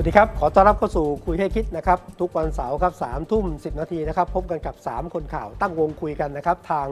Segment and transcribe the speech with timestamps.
[0.00, 6.86] วัสดีครับ ขอต้อนรับเข้าสู่คุยให้คิดนะครับ ทุกวันเสาร์ครับสามทุ่มสินาทีนะครับ พบกันกับ 3 คนข่าวตั้งวงคุยกันนะครับ ทาง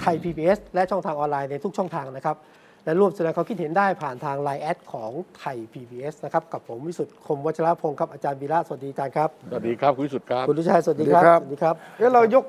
[0.00, 2.36] ไทย PBS และช่องทางออนไลน์ในทุกช่องทางนะครับ
[2.84, 12.44] และร่วมแสดงความคิดเห็นได้ผ่านทางไลน์แอดของไทย PBS นะครับ กับผมวิสุทธ์คมวัชรพงศ์ครับอาจารย์วีระสวัสดีอาจารย์ครับ สวัสดีครับ คุณวิสุทธิ์ครับคุณลุชัยสวัสดีครับสวัสดีครับสวัสดีครับเอ้เรายก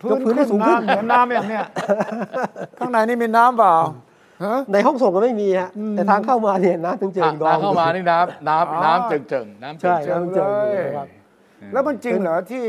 [0.00, 1.64] พื้ยนกพื้นให้ขึ้นสูงขึ้นน้ำเหมือนน้ำอย่างเนี้ย
[2.78, 4.11] ข้างในนี่มีน้ำเปล่าฮะ
[4.72, 11.08] ในห้องส่งก็ไม่มีฮะแต่ทางเข้ามาเนี่ยน้ำถึงเจิงดองทางเข้ามานี่น้ำอ๋อน้ำน้ำเจิงเจิงๆน้ำเจิใช่งเจิงน้ำเจิงอยู่นะครับ
[11.72, 12.64] แล้วมันจริงเหรอที่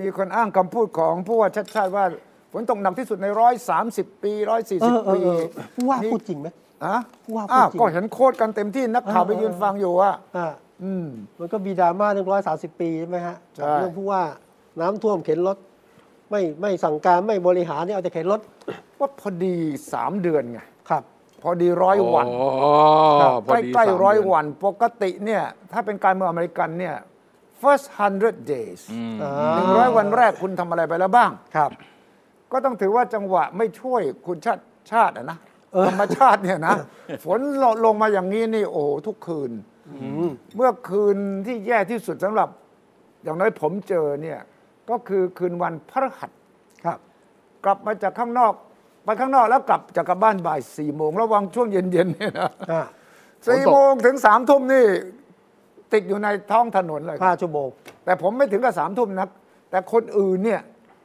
[0.00, 2.04] มีคนอ้างคำพูดของผู้ว่าชัดชาติว่า
[2.52, 5.42] ฝนตกหนักที่สุดในร้อยสามสิบปีร้อยสี่เอสิบอเออปีเออ
[5.76, 6.48] ผู้ว่าพูดจริงไหม
[6.84, 10.46] อะผู้ว่าพูดอ้าวจริงก็เห็นโค้ดกันเต็มที่นักข่าวเออไปยืนฟังอยู่ว่าอ่า
[10.84, 11.06] อืม
[11.38, 14.22] มันก็มีดราม่าเรื่องร้อยสาสิบปีใช่ไหมฮะใช่กับเรื่องผู้ว่า
[14.80, 15.56] น้ำท่วมเข็นรถ
[16.30, 18.40] ไม่ไม่สั่งการไม่บริหารเนี่ยเอาแต่เข็นรถ
[19.00, 19.56] ว่าพอดี
[19.92, 20.69] สามเดือนไงครับ
[21.42, 22.48] พอดีร้อยวันอ๋อ
[23.20, 26.96] ครับพอใกล้ดีใกล้สามร้อยเดืนวัน ปกติเนี่ยถ้าเป็นการเมืองอเมริกันเนี่ย
[27.62, 31.70] first hundred days อืมอ่าหนึ่งร้อยวันแรกคุณทำอะไรไปแล้วบ้างครับ
[32.52, 35.38] ก็ต้องถือว่าจังหวะไม่ช่วยคุณชาติชาติอะนะ
[35.86, 36.74] ธรรมชาติเนี่ยนะ
[37.24, 37.40] ฝน
[37.84, 39.50] ลงมาอย่างนี้นี่โอ้โหทุกคืน
[40.56, 42.48] เมื่อคืนที่แย่ที่สุดสำหรับ
[43.22, 44.38] อย่างน้อยผมเจอเนี่ย
[44.90, 46.30] ก็คือคืนวันพฤหัส
[46.84, 46.98] ครับ
[47.64, 48.52] กลับมาจากข้างนอก
[49.04, 52.82] ไปข้างนอกแล้วกลับจากกลับบ้านบ่ายสี่โมงระวังช่วงเย็นๆเนี่ยนะอ่า
[53.48, 54.86] สี่โมงถึงสามทุ่มนี่
[55.92, 57.68] ติดอยู่ในท้องถนนเลยครับห้าชั่วโมง
[58.04, 59.28] แต่ผมไม่ถึงกับสามทุ่มนัก
[59.70, 60.60] แต่คนอื่นเนี่ย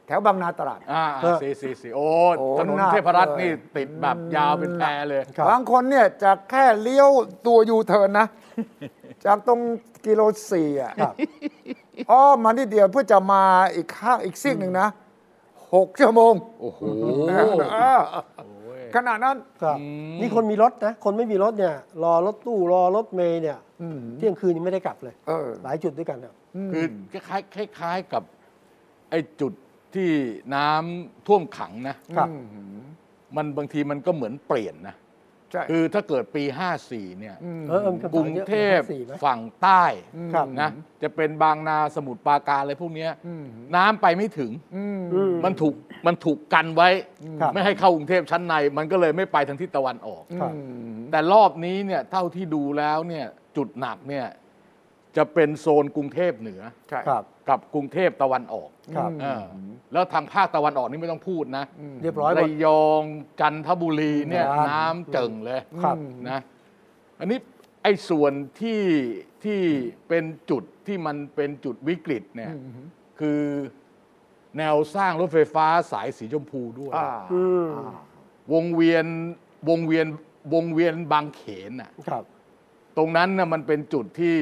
[0.07, 2.07] แถวบางนาตราด อ่าเออสี่สี่สี่โอ้
[2.39, 7.09] โอ้ถนนหนักเทพรัตน์เลย นี่ติดแบบยาวเป็นแพรเลยครับบางคนเนี่ยจะแค่เลี้ยว
[7.47, 8.28] ตัวยูเทิร์นนะ
[9.25, 9.59] จากตรง
[10.05, 11.13] กิโลสี่อะครับ
[12.11, 13.44] อ้อมมานิดเดียวเพื่อจะมา
[13.75, 14.88] อีกข้างอีกซีกหนึ่งนะ
[15.74, 16.81] หกชั่วโมงโอ้โห
[17.74, 18.02] เออ
[18.96, 19.78] ขณะนั้นครับ
[20.22, 26.34] นี่คนมีรถนะ คนไม่มีรถเนี่ย รอรถตู้รอรถเมย์เนี่ยอืมเที่ยงคืนยังไม่ได้กลับเลยเออหลายจุดด้วยกันครับ
[26.72, 28.24] คือคล้ายๆคล้ายๆกับ
[29.09, 29.53] ไอ้จุด
[29.96, 30.09] ที่
[30.56, 32.28] น้ำท่วมขังนะครับ
[33.36, 34.96] มันบางทีมันก็เหมือนเปลี่ยนนะ
[35.55, 36.43] ใช่คือถ้าเกิดปี
[36.81, 37.35] 54 เนี่ย
[37.69, 39.83] เออเออมีคำถามกรุงเทพยอะสี่ไหม ฝั่งใต้
[40.33, 40.69] ครับ นะ
[41.03, 43.45] จะเป็นบางนาสมุทรปราการอะไรพวกเนี้ยอืม
[43.75, 45.75] น้ำไปไม่ถึงอืมอืม มันถูก
[46.07, 46.89] มันถูกกันไว้
[47.41, 50.53] ครับ ไม่ให้เข้ากรุงเทพชั้นใน มันก็เลยไม่ไปทางทิศตะวันออก ครับ
[51.11, 53.25] แต่รอบนี้เนี่ยเท่าที่ดูแล้วเนี่ย
[53.57, 54.25] จุดหนักเนี่ย
[55.17, 59.44] จะเป็นโซนกรุงเทพเหนือ ใช่ ครับ กับกรุงเทพตะวันออก ครับเออ
[59.94, 61.66] แล้วทางภาคตะวันออกนี่ไม่ต้องพูดนะ
[62.01, 63.03] เรียบร้อยหมระด ยอง
[63.40, 65.97] จันทบุรีเนี่ยครับ น้ำเจิ่งเลยครับ
[66.29, 66.40] นะ
[67.19, 67.40] อันนี้
[67.84, 68.81] ไอ้ส่วนที่
[69.44, 69.62] ที่
[70.07, 72.51] เป็นจุดที่มันเป็นจุดวิกฤตเนี่ย
[73.19, 73.41] คือ
[74.57, 77.69] แนวสร้างรถไฟฟ้าสายสีชมพูด้วย อ่าอืม
[78.53, 79.06] วงเวียน
[79.69, 80.07] วงเวียน
[80.53, 82.23] วงเวียนบางเขนน่ะ ครับ
[82.97, 84.35] ตรงนั้นน่ะมันเป็นจุดที่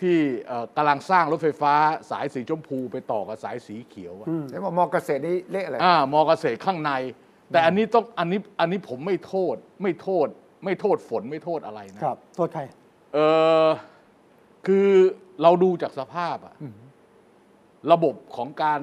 [0.00, 0.16] ที่
[0.46, 1.74] เอ่อกำลังสร้างรถไฟฟ้า
[2.10, 6.92] สายสีชมพูไปต่อกับสายสีเขียวอะเห็นว่ามอเกษตรนี่เละอะไร อ่ามอเกษตรข้างใน
[7.52, 10.28] แต่อันนี้ต้องอันนี้อันนี้ผมไม่โทษไม่โทษ
[10.64, 12.62] ไม่โทษฝนไม่โทษอะไรนะ ครับ โทษใคร
[13.14, 13.18] เอ
[13.66, 13.68] อ
[14.66, 14.88] คือ
[15.42, 16.54] เราดูจากสภาพอะ
[17.92, 18.80] ระบบของการ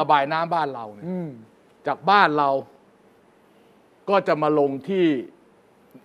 [0.00, 1.28] ระบายน้ำบ้านเราเนี่ย อืม
[1.86, 2.50] จากบ้านเรา
[4.10, 5.06] ก็จะมาลงที่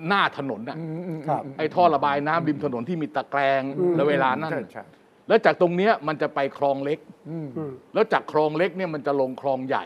[0.07, 3.61] หน้าถนนน่ะอืมอืมครับ ไอ้ท่อระบายน้ำริมถนนที่มีตะแกรง
[3.95, 4.83] แล้วเวลานั้น ใช่น่ะใช่
[5.27, 6.99] แล้วจากตรงเนี้ยมันจะไปคลองเล็ก
[7.29, 9.85] อืมอืมแล้วจากคลองเล็กเนี่ยมันจะลงคลองใหญ่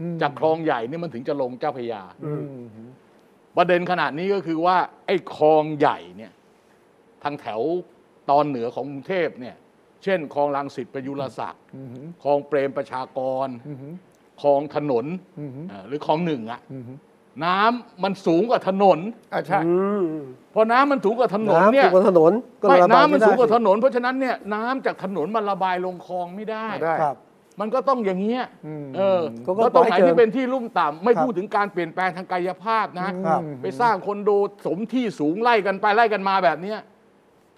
[0.00, 2.44] อืมจากคลองใหญ่เนี่ยมันถึงจะลงเจ้าพระยาอืม
[2.76, 2.90] อืม
[3.56, 6.32] ประเด็นขนาดนี้ก็คือว่า ไอ้คลองใหญ่เนี่ย
[7.22, 7.60] ทางแถว
[8.30, 9.56] ตอนเหนือของกรุงเทพเนี่ย
[10.04, 11.88] เช่นคลองลังสิตประยุรศักดิ์อืม
[12.22, 13.78] คลองเปรมประชากรอืม
[14.42, 15.06] คลองถนน
[15.38, 16.84] อืมเอ่อหรือคลองหนึ่งอะอืม
[17.44, 18.98] น้ำมันสูงกว่าถนน
[19.32, 20.04] อ่าใช่อืม
[20.54, 22.32] พอน้ำมันสูงกว่าถนนน้ำเนี่ถูยกบนถนน
[22.62, 27.16] ก็ไม่ระบายน้ำมันสูงกว่าถไได้นน เพราะฉะนั้นเนี่ยน้ำจากถนนมันระบายลงคลองไม่ได้ไม่ได้ ครับ
[27.60, 34.30] มันก็ต้องอย่างเงี้ยอืมเออก็ก็แล้วตรงไหนปล่อยให้เกิที่นเป็นที่ลุ่มต่ำไม่ครับพูดถึงการเปลี่ยนแปลงทางกายภาพนะ ครับ ไปสร้างคอนโด
[34.66, 36.78] สมที่สูงไล่กันไปไล่กันมาแบบเนี้ย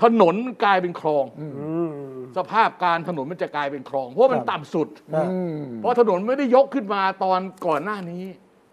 [0.03, 0.35] ถนน
[0.65, 1.47] กลายเป็นคลอง อื
[1.89, 1.91] ม
[2.37, 8.25] สภาพการถนนมันจะกลายเป็นคลอง เพราะมันครับ ต่ำสุดครับอืม เพราะถนนไม่ได้ยกขึ้นมาตอนก่อนหน้านี้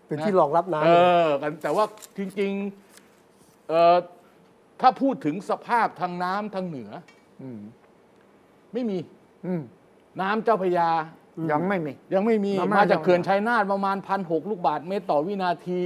[0.07, 0.91] เป็นที่รองรับน้ำเอ
[1.25, 1.85] อกันแต่ว่า
[2.17, 3.95] จริงๆเอ่อ
[4.81, 6.91] ถ้าพูดถึงสภาพทางน้ำทางเหนือ
[7.41, 7.59] อืม
[8.73, 8.97] ไม่มี
[9.45, 9.61] อืม
[10.21, 10.89] น้ำเจ้าพระยา
[11.51, 15.79] ยังไม่มี ยังไม่มีน้ำไม่มาจากยังเขื่อนชัยนาทประมาณพันหลูกบาทเมตรต่อวินาที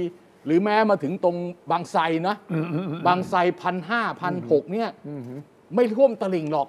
[0.46, 1.36] หรือแม้มาถึงตรง
[1.70, 2.34] บางไทรนะ
[3.06, 4.88] บางไทรพันห้าพันหกเนี่ย
[5.74, 6.68] ไม่ท่วมตลิ่งหรอก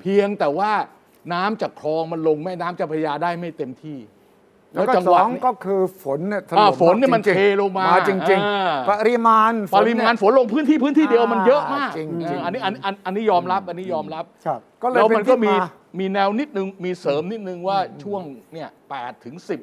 [0.00, 0.72] เพียงแต่ว่า
[1.32, 3.98] น้ำจากคลองมันลงแม่น้ำเจ้าพระยาได้ไม่เต็มที่
[4.74, 15.68] แล้วก็จังสหวะองนี้ก็คือฝนเนี่ยถอ่าล่มฝนเนี่ยมันจริงๆเทลงมาจริงอ่าๆปริมาณปริมาณฝนลงพื้นที่พื้นที่เดียวมันเยอะมากจริงๆเอออันนี้อันอันอันนี้ยอมรับอันนี้ยอมรับครับก็เลยแล้วเป็มันนก็ที่มีมา
[15.98, 18.22] มีแนวนิดนึงมีเสริมนิดนึงว่าช่วง
[18.52, 19.60] เนี่ยแปดถึงสิบ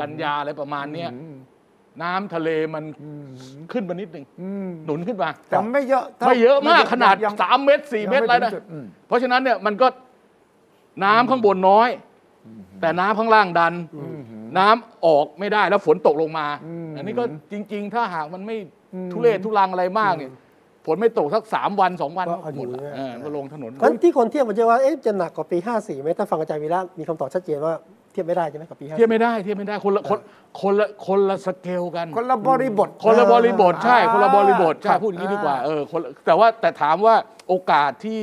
[0.00, 1.10] กันยาอะไรประมาณเนี้ย
[2.02, 2.84] น้ำทะเลมัน
[3.72, 4.24] ขึ้นมานิดนึง
[4.86, 9.86] หนุนขึ้นมาแต่ไม่เยอะท่ไม่เยอะมากขนาดยังสามเมตรสี่ยังเมตรไม่อะไรนะถึงจุดอืมเพราะฉะนั้นเนี่ยมันก็
[11.04, 11.88] น้ำข้างบนน้อย
[12.80, 13.74] แต่น้ำข้างล่างดัน
[14.58, 16.46] น้ำออกไม่ได้แล้วฝนตกลงมา
[16.96, 18.56] อันนี้ก็จริง ๆ ถ้าหากมันไม่
[19.12, 20.32] ทุเรศทุลังอะไรมากเนี่ย
[20.86, 27.74] ฝนไม่ตกสักสามวันสองวันก็เอาอยู่หมดละเนี่ยเออก็ลงถนนเพราะฉะนั้นที่คนเทียบมันจะว่าเอ๊ะจะหนักกว่าปี 54ไหมถ้าฟังอาจารย์วีระมีคำตอบชัดเจนว่า
[28.12, 30.18] เทียบไม่ได้ใช่ไหมกับปี54เทียบไม่ได้เทียบไม่ได้คนละคน
[30.60, 37.14] คนละคนละสเกลกัน คนละบริบท คนละบริบทใช่อ่าคนละบริบทคใช่รับพูดอย่างนี้ดีกว่าอ่าเออคนละแต่ว่าแต่ถามว่า
[37.48, 38.20] โอกาสที่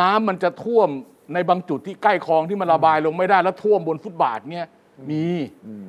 [0.00, 0.88] น้ำมันจะท่วม
[1.34, 4.66] ในบางจุดที่ใกล้คลองที่มันระบายลงไม่ได้แล้วท่วมบนฟุตบาทเนี่ย
[5.10, 5.24] มี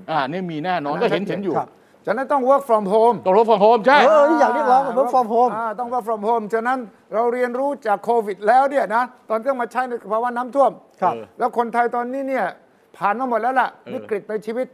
[0.09, 1.69] อ่าเนี่ยมีแน่นอนก็เห็นเห็นอยู่ครับ
[2.05, 6.77] ฉะนั้นต้อง work from home ตรงรถฟองโฮมใช่เออนี่อยากเรียกร้องกับ work from home อ่าต้อง work from home ฉะนั้น
[7.13, 10.71] เราเรียนรู้จากโควิดแล้วเนี่ยนะตอนที่มาใช้ในภาวะน้ำท่วม
[11.01, 12.45] ครับแล้วคนไทยตอนนี้เนี่ย
[12.97, 14.67] ผ่านมาหมดแล้วล่ะวิกฤตในชีวิต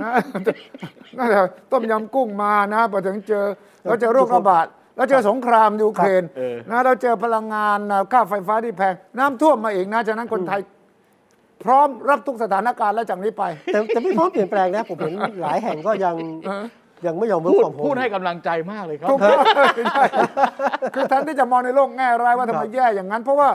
[0.00, 0.10] นะ
[1.18, 1.40] นั่นแหละ
[1.72, 3.44] ต้มยำกุ้งมานะพอถึงเจอ
[3.84, 4.66] เราเจอโรคระบาด
[4.96, 10.60] แล้วเจอสงครามยูเครนเออนะเราเจอพลังงานนะค่าไฟฟ้าที่แพงน้ำท่วมมาอีกนะฉะนั้นคนไทย
[11.64, 16.14] พร้อมรับทุกสถานการณ์แล้วจากนี้ไป แต่แต่ไม่พร้อมเปลี่ยนแปลงนะ ผมเห็นหลายแห่งก็ยัง
[17.06, 19.44] ยังไม่ยอม work พูด from home พูดให้กำลังใจมากเลยครับ ถูกต้อง
[19.94, 20.04] ใช่
[20.94, 23.50] คือแทนที่จะมองในโลกแง่ร้ายว่าทำไมแย่อย่างนั้น เพราะว่า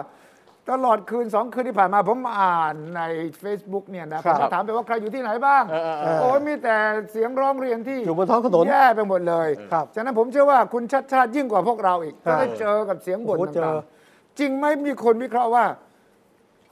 [0.71, 3.01] ตลอดคืนสองคืนที่ผ่านมาผมอ่านใน
[3.43, 6.75] Facebook เนี่ยนะคผรับ มก็ถามไปว่าใครอยู่ที่ไหนบ้าง เออเออเออ โอ้ยมีแต่
[7.11, 15.65] เสียงร้องเรียนที่อยู่บนท้องถนน แย่ไปหมดเลยครับ ฉะนั้นผมเชื่อว่าคุณชัดชาติยิ่งกว่าพวกเราอีกครัจะบได้เจอกับเสียงบ่นโอ้โหเจอต่างๆจริงไหมมีคนวิเคราะห์ว่า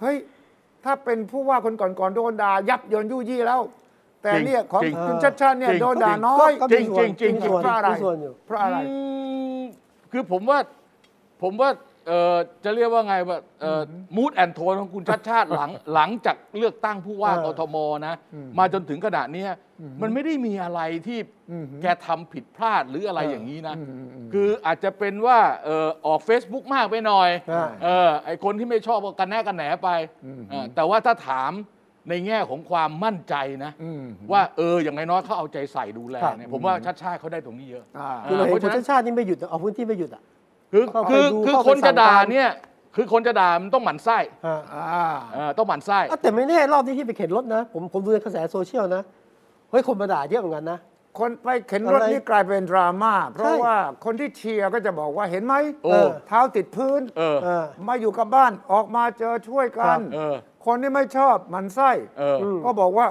[0.02, 0.18] เฮ้ย
[0.86, 3.62] ถ้าเป็นผู้ว่าคนก่อนๆโดนด่ายับเยินยุ่ยี่แล้ว
[4.22, 8.96] แต่จริงเนี่ยของจริงคุณชัดชาติเนี่ยจริง โดนด่าน้อยก็จริมีงส่วนจริงมีส่วนเพราะอะไรมีส่วนอยู่ เพราะอะไร อื
[9.60, 9.62] ม
[10.12, 10.60] คือผมว่า
[11.42, 11.70] ผมว่า
[12.08, 13.38] เอ่อจะเรียกว่าไงว่า
[14.16, 17.76] มูดแอนโทนของคุณชัดชาติหลังหลังจากเลือกตั้งผู้ว่าเออกทม
[18.08, 18.16] นะ
[18.60, 19.50] มาจนถึงขณะเนี้ย
[20.02, 21.20] มันไม่ได้มีอะไรที่
[21.82, 23.76] แกทำผิดพลาดหรืออะไรอย่างนี้นะ
[24.34, 29.90] คืออาจจะเป็นว่าเอ่อออก Facebook มากไปหน่อยอ่าเออไอคนที่ไม่ชอบก็กันแน่กันแหนไป
[30.50, 31.54] เออแต่ว่าถ้าถาม
[32.10, 40.22] ในแง่ของความมั่นใจนะอืมว่าเอออย่างน้อยๆเขาเอาใจใส่ดูแลครับเนี่ยผมว่าชัดชาติเขาได้ตรงนี้เยอะอ่าคือเราเห็นเพคุราะณฉะนั้นชาติชาตินี่ไม่หยุดอะเอาพื้นที่ไม่หยุดอะ
[40.72, 42.50] คือเข้าไปคือดูคือเข้าไปคนจะด่าสั่งการ เนี่ย
[42.96, 49.04] คือคนจะด่ามันต้องหมั่นไส้ฮะอ่าเออต้องหมั่นไส้ อะแต่ไม่แน่รอบนี้ที่ไปเข็นรถนะ ผมผมดูในกระแสโซเชียลนะ
[49.70, 50.80] เฮ้ยคนมาด่าเยอะเหมือนกันนะ
[51.20, 55.54] คนไปเข็นรถอะไรนี่กลายเป็นดราม่า เพราะใช่ ว่าคนที่เชียร์ก็จะบอกว่าเห็นไหม
[55.84, 55.98] โอ้
[56.28, 60.36] เท้าติดพื้น เออ เออ มาอยู่กับบ้านออกมาเจอช่วยกันเออ
[60.66, 63.08] คนที่ไม่ชอบหมันไส้เออมก็บอกว่า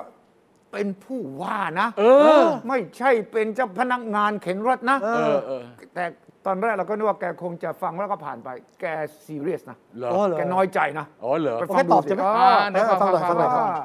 [0.72, 2.04] เป็นผู้ว่านะ เอ
[2.40, 5.62] อ ไม่ใช่เป็นเจ้าพนักงานเข็นรถนะ เอเออเออ
[5.94, 6.04] แต่
[6.46, 8.48] ตอนแรกเราก็นึกว่าแกคงจะฟังแล้วก็ผ่านไป
[8.80, 8.84] แก
[9.26, 13.82] ซีเรียสนะ เหรอ อ๋อเหรอ แกน้อยใจนะ อ๋อเหรอ ไปแค่ตอบใช่ไหมดูสิ อ่าเดี๋ยวฟังหน่อยฟัฟังงหน่อยฟังอ่า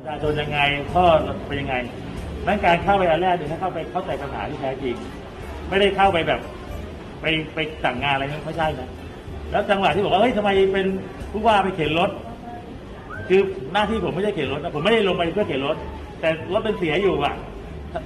[0.00, 0.58] ประชาชนยังไง
[0.92, 1.04] ข้อ
[1.46, 1.74] เป็นยังไง
[2.46, 4.94] นั่นการเข้าไปอันแรกเนี่ยให้เข้าไปเข้าใจปัญหาที่แท้จริง
[5.68, 6.40] ไม่ได้เข้าไปแบบ
[7.20, 8.88] ไปไปสั่งงานอะไรนะไม่ใช่นะ
[9.50, 10.86] แล้วจังหวะที่บอกว่าเฮ้ยทำไมเป็น
[11.32, 12.10] ผู้ว่าไปเข็นรถ
[13.28, 13.40] คือ
[13.72, 15.76] หน้าที่ผมไม่ใช่เข็นรถนะผมไม่ได้ลงไปเพื่อเข็นรถ
[16.20, 17.34] แต่รถเป็นเสียอยู่อะ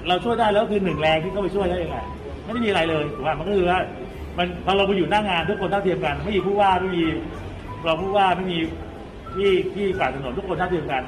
[0.07, 1.97] เราช่วยได้แล้วคือหนึ่งแรงที่เข้าไปช่วยได้ยังไง
[2.45, 3.79] ไม่ได้มีอะไรเลยถูกป่ะมันก็คือว่า
[4.37, 7.05] มันพอเราไปอยู่หน้างานทุกคนเท่าเทียมกัน ไม่มีผู้ว่าไม่มี
[7.83, 8.59] เรองผู้ว่าไม่มี
[9.35, 11.03] ที่ที่ฝ่ายถนนทุกคนเท่าเทียมกัน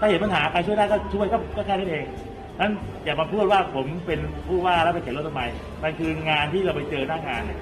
[0.00, 2.04] ถ้าเห็นปัญหาใครช่วยได้ก็ช่วยก็ก็แค่นั้นเอง
[2.60, 2.72] นั้น
[3.04, 5.42] อย่ามาพูดว่าผมเป็นผู้ว่าแล้วไปเข็นรถทำไม
[5.82, 7.58] มันคืองานที่เราไปเจอหน้างานเนี่ย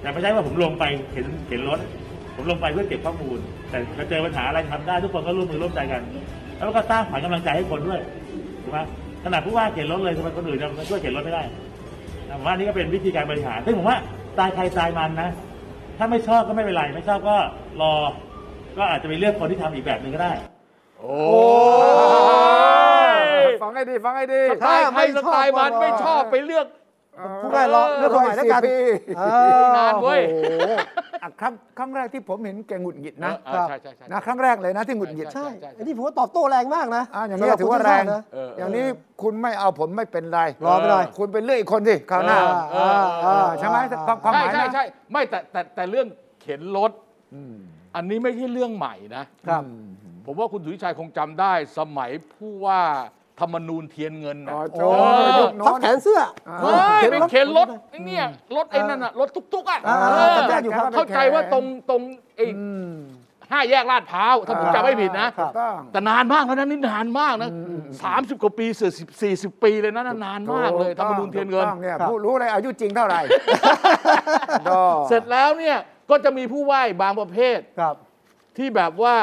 [0.00, 1.78] แต่ไม่ใช่ว่าผมลงไปเข็นเข็นรถ
[2.36, 3.38] ผมลงไปเพื่อเก็บข้อมูล
[3.70, 6.02] แต่ถ้าเจอปัญหาอะไรทำได้ ทุกคนก็ร่วมมือร่วมใจกัน
[6.56, 8.00] แล้วก็สร้างขวัญกำลังใจให้คนด้วย
[8.62, 8.78] ถูกไหม
[9.24, 11.42] ขนาดผู้ว่าเข็นรถเลยทำไมคนอื่นจะมาช่วยเข็นรถไม่ได้
[12.30, 13.98] ผมว่านี่ก็เป็นวิธีการบริหารซึ่งผมว่า
[14.38, 15.30] ตายใครตายมันนะ
[15.98, 17.36] ถ้าไม่ชอบก็ไม่เป็นไร ไม่ชอบก็
[17.80, 17.92] รอ
[18.78, 20.32] ก็อาจจะไปเลือกคนที่ทำอีกแบบหนึ่งก็ได้
[20.98, 21.16] โอ้
[23.10, 23.16] ย
[23.62, 26.66] ฟังให้ดีฟังให้ดีสไตล์ใครสไตล์มันไม่ชอบไปเลือก
[27.42, 28.76] ผู้ได้รอเรื่องคนใหม่แล้วกันร้อยสี่ปี
[29.16, 29.22] เอ
[29.60, 30.20] อนานเว้ย
[31.05, 38.84] โอ้โหอะครั้งครั้งแรกที่ผมเห็นแกหงุดหงิดนะเออใช่ใช่ใช่ นะครั้งแรกเลยนะที่หงุดหงิดใช่ ใช่อันนี้ผมว่าตอบโต้แรงมากนะอะอย่างนี้ถือว่าแรงสำหบคุณชติชตินะเอออย่างนี้
[39.22, 46.06] คุณไม่เอาผมไม่เป็นไรรอไปหน่อย คุณไปเลือกอีกคนสิคราวหน้า เออเออเออใช่ไหมความความหใช่มายใช่นะใช่ไม่แต่แต่แต่เรื่อง
[46.42, 46.90] เข็นรถ
[47.96, 49.62] อันนี้ไม่ใช่เรื่องใหม่นะ ครับ
[50.26, 52.82] ผมว่าคุณสุวิชัยคงจำได้สมัยผู้ว่า
[53.40, 54.88] ธรรมนูญเทียนเงินนะอ๋อโอ้โจ้
[55.38, 56.20] ยุคโน้ทับนแขนเสื้อ
[56.62, 58.24] เฮ้ยไปเข็นรถรถไอ้เนี่ย
[58.56, 62.00] รถไอ้นั่นน่ะรถตุ๊กๆอะอ่าเออจำได้อยู่ครับ เข้าใจว่าตรงตรง
[62.36, 62.92] ไอ้อืม
[63.52, 67.50] ห้าแยกลาดพร้าวถ้าผมจำไม่ผิดนะครับต้อง แต่นานมากแล้วนะนี่นานมากนะ
[68.02, 73.20] สามสิบกว่าปีเสือสิบสี่สิบปีเลยนะนั่นนานมากเลยธรรมนูญเทียนเงิน ถูกต้องเนี่ยครับผู้รู้เลยอายุจริงเท่าไหร่
[74.68, 75.76] ดอเสร็จแล้วเนี่ย
[76.10, 77.94] ก็จะมีผู้ไหว้บางประเภทครับ
[78.56, 79.14] ที่แบบว่า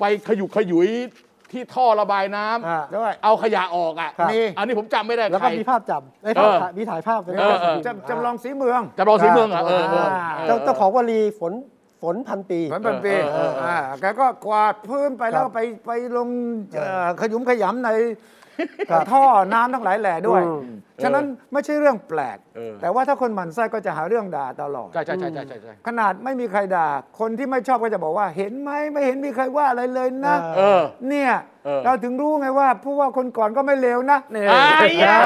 [0.00, 0.88] ไปขยุกขยุย
[1.54, 10.08] ที่ท่อระบายน้ำอ่าด้วย เอาขยะออกอะครับ มี อันนี้ผมจำไม่ได้แล้วใครก็มีภาพจำไอ้ยภาพเออถ่ายมีถ่ายภาพเป็นเออเออ จำจำลองสีเมือง จำลองสีเมืองเหรอเออเออ
[10.46, 11.52] เจ้าเจ้าของวลีฝน
[12.02, 16.28] ฝนพันปีเหมือนเป็นปีเออเออเอออ่าแกก็กวาดพื้นไปแล้วครัก็บไปไปลง
[16.76, 18.43] เอ่อขยุมขยำในครับ
[19.10, 19.22] ท่อ
[19.54, 26.86] น้ำทั้งหลายแหล่ด้วยอืมฉะนั้นไม่ใช่เรื่องแปลกเออแต่ว่าถ้าคนหมั่นไส้ก็จะหาเรื่องด่าตลอดใช่ใช่ใช่ใช่ใช่ใช่ขนาดไม่มีใครด่า
[27.20, 31.32] คนที่ไม่ชอบก็จะบอกว่า เห็นไหมไม่เห็นมีใครว่าอะไรเลยนะเออเนี่ย
[31.64, 35.16] เออเราถึงรู้ไงว่าผู้ว่าคนก่อนก็ไม่เลวนะเนี่ยไอ้ยา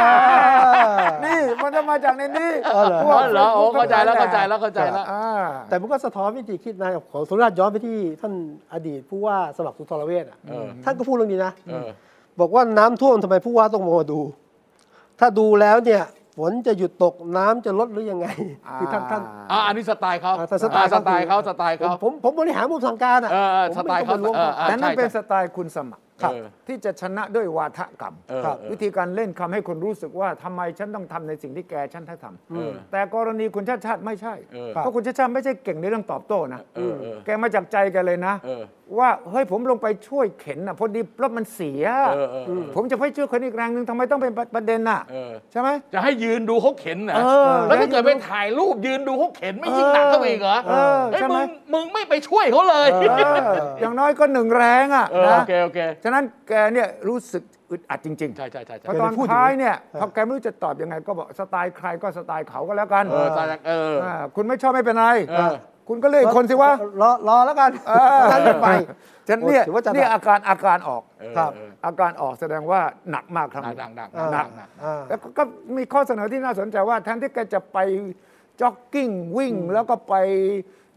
[1.24, 5.26] นี่มันจะมาจากในนี้อ๋อเหรอพวกอ๋อเหรอโอ้เข้าใจแล้วเข้าใจแล้วเข้าใจแล้วอ่า
[5.68, 8.32] แต่มันก็สะท้อนวิธีคิดนะของสุราษฎร์ย้อนไปที่ท่าน
[8.72, 11.88] อดีตผู้ว่าสมัครสุนทรเวชอะเออท่านก็พูดเรื่องนี้นะเออ
[12.40, 14.20] บอกว่าน้ำท่วมทำไมผู้ว่าต้องมาดู
[15.20, 16.02] ถ้าดูแล้วเนี่ย
[16.36, 18.26] ฝนจะหยุดตกน้ำจะลดหรือยังไง
[18.80, 26.32] คือท่านท่านอ่าอันนี้สไตล์เขาอ่าแต่สไตล์อ่าสไตล์เขาสไตล์ผมเขาผมผมบริหารมุมสั่งการอะเออเออผมสไตล์เขาม่องไปล้วงเออเออแต่นั่นใช่เป็นใช่สไตล์คุณสมัครครับ
[26.66, 38.62] ที่จะชนะด้วยวาทกรรมเออครับเออวิธีการเล่นคำให้คนรู้สึกว่าทำไมฉันต้องทำในสิ่งที่แกฉันให้ทำเออแต่กรณีคุณชาติชาติไม่ใช่เออเพราะคุณชาติชาติไม่ใช่เก่งในเรื่องตอบโต้นะเออเออแกมาจากใจแกเลยนะเออ
[38.98, 63.72] ว่าเฮ้ยผมลงไปช่วยเข็นนะพอดีรถมันเสียเออเออเออผมจะไปช่วยคนอีกแรงหนึ่งทำไมต้องเป็นประเด็นน่ะเออใช่ไหมจะให้ยืนดูเขาเข็นนะเออแล้วถ้าเกิดไปถ่ายรูปยืนดูเขาเข็นไม่ยิ่งหนักเข้าไปอีกเหรอเออเอ้ยใช่ไหมมึงมึงไม่ไปช่วยเขาเลยเอออย่างน้อยก็หนึ่งแรงอะเออนะโอเคโอเคฉะนั้นแกเนี่ยรู้สึกอึดอัดจริงๆ ใช่ใช่ใช่พใช่อตอนท้ายเนี่ยพอแกไม่รู้จะตอบยังไงก็บอกสไตล์ใครก็สไตล์เขาก็แล้วกันเออสไตล์เอ
[64.04, 65.54] อาคุณไม่ชอบไม่เป็นไรเออ
[65.88, 68.68] คุณก็เลือกอีกคนสิวะรอรอแล้วกันเออท่านจะไป
[69.28, 72.80] ฉะนันเนี่ยถือว่าจะเนี่ยอาการอาการออกเออครับเอออาการออกแสดงว่า
[73.10, 75.42] หนักมากครั้งหนักนี้หนักหนักอ่าหนักหนักอ่าแล้วก็ก็
[75.76, 77.78] มีข้อเสนอที่น่าสนใจว่าแทนที่แกจะไป
[78.60, 80.14] จ็อกกิ้งวิ่งแล้วก็ไป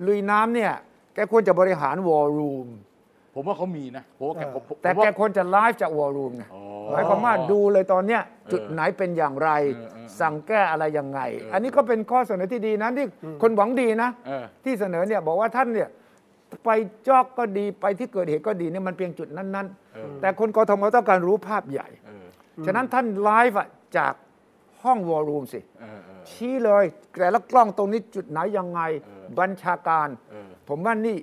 [0.06, 0.74] ลุยน้ำเนี่ย
[1.14, 2.68] แกควรจะบริหารวอลลุ่ม
[3.34, 6.62] ผมว่าเขามีนะผมว่าแกผมผมแต่ผมว่าแกควรจะไลฟ์จากวอลลุ่มไงอ๋อ
[6.92, 8.22] หมายความว่าดูเลยตอนเนี้ย
[8.52, 13.06] จุดไหนเป็นอย่างไร เออเออสั่งแก้อะไรยังไงเอออัอันนี้ก็เป็นข้อเสนอที่ดีนะที่
[13.42, 15.90] คนหวังดีนะ เออ ที่เสนอเนี่ยบอกว่าท่านเนี่ย
[16.66, 16.70] ไป
[17.08, 22.26] จอกก็ดีไปที่เกิดเหตุก็ดีเนี่ยมันเพียงจุดนั้นเออๆแต่คนกทมต้องการรู้ภาพใหญ่ เออ
[22.66, 24.14] ฉะนั้นท่านไลฟ์อะจาก
[24.84, 26.84] ห้องวอลลุ่มสิ เออเออ ชี้เลย
[27.20, 31.18] แต่ละกล้องตรงนี้จุดไหนยังไงเออบัญชาการ เออ ผมว่านี่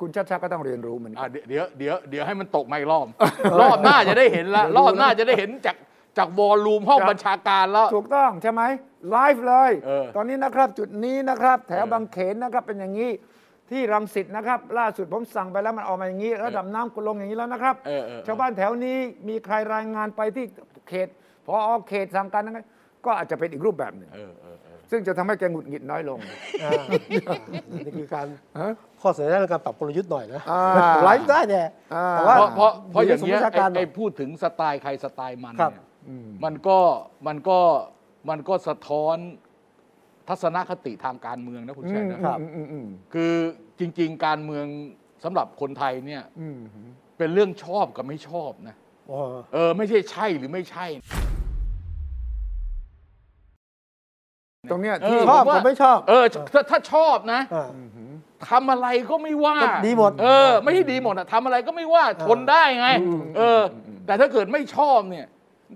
[0.00, 3.06] คุณชัดชาติก็ต้องเรียนรู้เหมือนกัอะน เดี๋ยวเดี๋ยวเดี๋ยวให้มันตกมาอีกรอบ
[3.60, 5.76] รอบหน้าจะได้เห็นละรอบหน้าจะได้เห็นจาก
[6.18, 8.62] จากวอลลุ่มห้องจากบัญชาการแล้ว ถูกต้องใช่ไหม
[9.10, 13.10] ไลฟ์เลย เออตอนนี้นะครับจุดนี้นะครับ แถวเออบางเขนนะครับเป็นอย่างนี้
[13.70, 18.96] ที่รังสิตนะครับ ล่าสุดผมสั่งไปแล้วมันออกมาอย่างนี้ระดับน้ำก็ลงอย่างนี้แล้วนะครับ เออเออชาวบ้านแถวนี้
[19.28, 20.44] มีใครรายงานไปที่
[20.88, 21.08] เขต
[21.46, 21.56] พอ
[21.88, 22.66] เขตสั่งการนั้น
[23.04, 26.18] ก็อาจจะเป็นอีกรูปแบบหนึ่ง เออเออเออ ซึ่งจะทำให้แกหงุดหงิดน้อยลง
[26.64, 26.82] อ่า
[27.84, 28.26] นี่คือการ
[28.60, 30.62] ฮะข้อเสนอในการปรับกลยุทธ์หน่อยนะอ่า
[31.04, 31.62] ไลฟ์ได้แต่
[31.94, 35.84] อ่าแต่เพว่าราะเพราะเพราะอย่างนี้เงี้ยวิชาการไอ้ไอ้พูดถึงสไตล์ใครสไตล์มันครับเนี่ย
[36.44, 36.78] มันก็
[37.26, 37.58] มันก็
[38.28, 39.16] มันก็สะท้อน
[40.28, 43.32] ทัศนคติทางการเมืองนะคุณชัยนะครับอืมอืมอืมคือ
[43.78, 44.66] จริง ๆ การเมือง
[45.24, 46.58] สำหรับคนไทยเนี่ยอืม
[47.18, 48.76] เป็นเรื่องชอบกับไม่ชอบนะ
[49.10, 49.20] อ๋อ
[49.54, 50.86] เออไม่ใช่ใช่หรือไม่ใช่
[54.70, 57.68] ตรงเนี้ยเอที่อชอบผมว่าผมไม่ชอบ เออถ้าถ้าชอบนะอ่า
[58.48, 62.88] ทำอะไรก็ไม่ว่าก็ดีหมด เออ ไม่ใช่ดีหมดอะทำอะไรก็ไม่ว่าทนได้ไง
[63.36, 63.60] เออ
[64.06, 65.26] แต่ถ้าเกิดไม่ชอบเนี่ย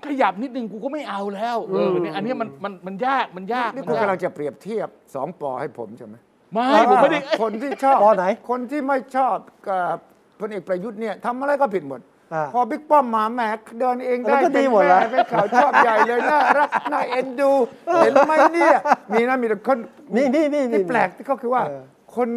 [0.07, 6.17] ขยับนิดนึงกูก็ไม่เอาแล้วเออเนี่ยอันเนี้ยมันมันมันยากมันยากนี่มันคุณยากกำลังจะเปรียบเทียบสองปอให้ผมใช่ไหม
[6.53, 9.37] ไม่ผมไม่ได้ คนที่ชอบปอไหน คนที่ไม่ชอบ
[9.69, 9.97] กับ
[10.41, 12.12] พลเอกประยุทธ์เนี่ยทำอะไรก็ผิดหมดอ่า
[12.55, 13.41] พอบิ๊กป้อมมาแหม
[13.81, 17.51] เดินเองได้แล้วก็ดีหมดเป็นแล้วแเป็นข่าวชอบใหญ่เลยน่ารักน่าเอ็นดู
[18.03, 18.77] เห็นไหมเนี่ย
[19.13, 19.79] มีนะมีแต่คน
[20.17, 21.83] นี่นี่นี่ที่แปลกที่ก็คือว่าเออ
[22.17, 22.29] คน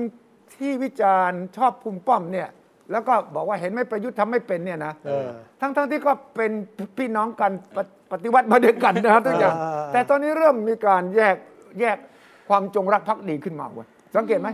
[0.56, 2.48] ที่วิจารณ์ชอบภูมิป้อมเนี่ย
[2.92, 5.28] แล้วก็บอกว่าเห็นไหมประยุทธ์ทำไม่เป็นเนี่ยนะเออ
[5.62, 6.52] ทั้งทั้งที่ก็เป็น
[6.98, 11.36] พี่น้องกันปฏิปฏิวัติมาด้วยกันนะครับทุกอย่างเออเออแต่ตอนนี้เริ่มมีการแยก
[11.80, 11.98] แยก
[12.50, 14.50] ความจงรักภักดีขึ้นมาเว้ยสังเกตไหม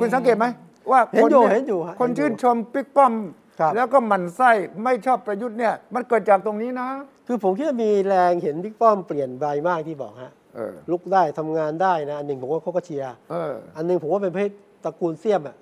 [0.00, 0.46] คุณสังเกตไหม
[0.90, 3.43] ว่าเห็นคนอยู่ยเห็นอยู่ฮะคนเห็นอยู่ชื่นชมปิ๊กป้อมครับ
[3.74, 4.50] แล้วก็หมั่นไส้
[4.84, 6.88] ไม่ชอบประยุทธ์เนี่ย มันเกิดจากตรงนี้นะ
[7.26, 14.50] คือผมคิดว่ามีแรงเห็นบิ๊กป้อมเปลี่ยนไปมากที่บอกฮะเออลุกได้ทำงานได้นะ อันหนึ่งผมว่าเขาก็เชียร์เอออันหนึ่งผมว่าเป็นเพศ
[14.84, 15.56] ตระกูลเสียมอะ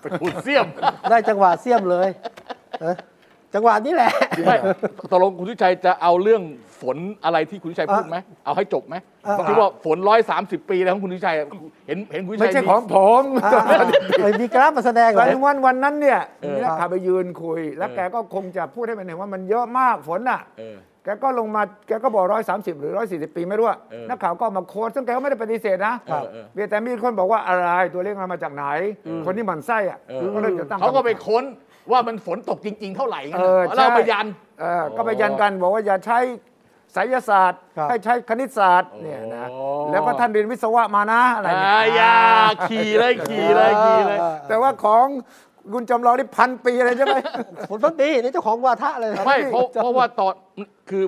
[0.00, 0.66] ไปขูดเสี้ยม
[1.10, 2.08] ได้จังหวะเสียมเลย
[2.84, 2.96] นะ
[3.54, 4.10] จังหวะนี้แหละ
[4.46, 4.56] ไม่
[5.12, 6.42] ตกลงคุณทิชัยจะเอาเรื่อง
[6.80, 11.36] ฝนอะไรที่คุณทิชัยพูดไหมเอาให้จบไหมอะที่ว่าฝนร้อยสามสิบปีแล้วของคุณทิชัย
[11.86, 13.52] เห็นเห็นคุณทิชัไม่ยใช่ของผมอ่า
[14.22, 28.64] เอ้ยมีกราฟมาแสดงเหรวัอนวันวันนั้นเนี่ยเออมีนักข่าวไปยืนคุย แล้วเออแกก็คงจะพูดให้มันเห็นว่ามันเยอะมากฝนน่ะเออแกก็ลงมาแกก็บอกร้อยสามสิบหรือร้อยสี่สิบปีไม่รู้อะเออนักข่าวก็เอามาโค้ดซึ่งแกก็ไม่ได้ปฏิเสธนะเออเออเพียงแต่มีคนบอกว่าอะไรตัวเลขมันมาจากไหน
[29.26, 31.44] คนที่หมันไส้อะเออก็เลยจะตั้งเขาก็ไปคำถมค้น
[31.90, 34.26] ว่ามันฝนตกจริง ๆ เท่าไหร่กันเออนะแล้วเอาใช่ไปยัน
[34.60, 36.18] เออก็ไปยันกันบอกว่าอย่าใช้
[36.92, 42.14] ไสยศาสตร์ครับ ให้ใช้คณิตศาสตร์เนี่ยนะโอ้แล้วก็ท่านเรียนวิศวะมานะอะไรเนี่ยอ่าอย่า
[42.68, 45.06] ขี่เลยขี่เลยขี่เลยอ่าแต่ว่าของ
[45.72, 47.16] คุณจำลองนี่พันปีเลยใช่ไหม
[47.70, 50.32] ผลพันปีนี่เจ้าของวาทะเลยไม่เพราะเพราะว่าตอน
[50.90, 51.04] คือ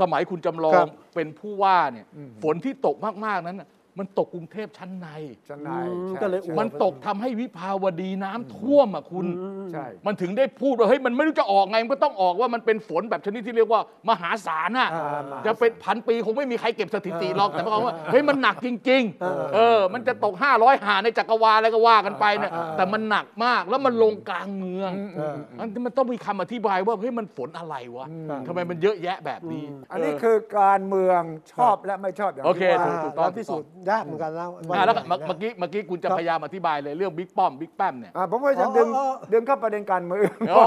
[0.00, 2.06] สมัยคุณจำลอครังบเป็นผู้ว่าเนี่ย
[2.42, 2.96] ฝนที่ตก
[3.26, 3.68] มาก ๆ นั้นน่ะ
[3.98, 5.08] มันตกกรุงเทพชั้นใน
[5.48, 9.26] ชั้นในอืมใช่ก็เลยใช่ มันตกทำให้วิภาวดีน้ำท่วมอะคุณ
[9.72, 28.06] ใช่ มันถึงได้พูดว่าเฮ้ยมันไม่รู้จะออกไงมันก็ต้องออกว่ามันเป็นฝนแบบชนิดที่เรียกว่ามหาศาลน่ะอ่าจะเป็นพันปีคงไม่มีใครเก็บสถิติหรอกแต่หมายความว่าเฮ้ยมันหนักจริงๆเออ มันจะตก 500 หาในจักรวาลอะไรก็ว่ากันไปเนี่ยแต่มันหนักมากแล้วมันลงกลางเมืองเออมันมันต้องมีคำอธิบายว่าเฮ้ยมันฝนอะไรวะ
[28.46, 31.22] ทำไมมันเยอะแยะแบบนี้ อันนี้คือการเมือง
[31.52, 40.62] ชอบและไม่ชอบอย่างโอเคที่ว่า ถูกต้องเราพิสูจน์ยากเหมือนกันแล้วอะแล้วก็เมื่อเมื่อกี้เมื่อกี้คุณจะพยายามอธิบายเลยเรื่องบิ๊กป้อมบิ๊กแป้มเนี่ยอ่าผมก็จะดึงอ๋อดึงเข้าประเด็นการเมืองอ๋อ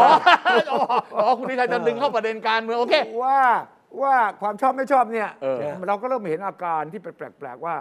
[0.71, 0.79] อ๋อ
[1.15, 3.39] อ๋อคุณนิชัยจะดึงเข้าประเด็นการเมืองโอเค ว่า
[4.01, 7.75] ว่าความชอบไม่ชอบเนี่ยเออ เราก็เริ่มเห็นอาการที่เป็นแปลกๆว่า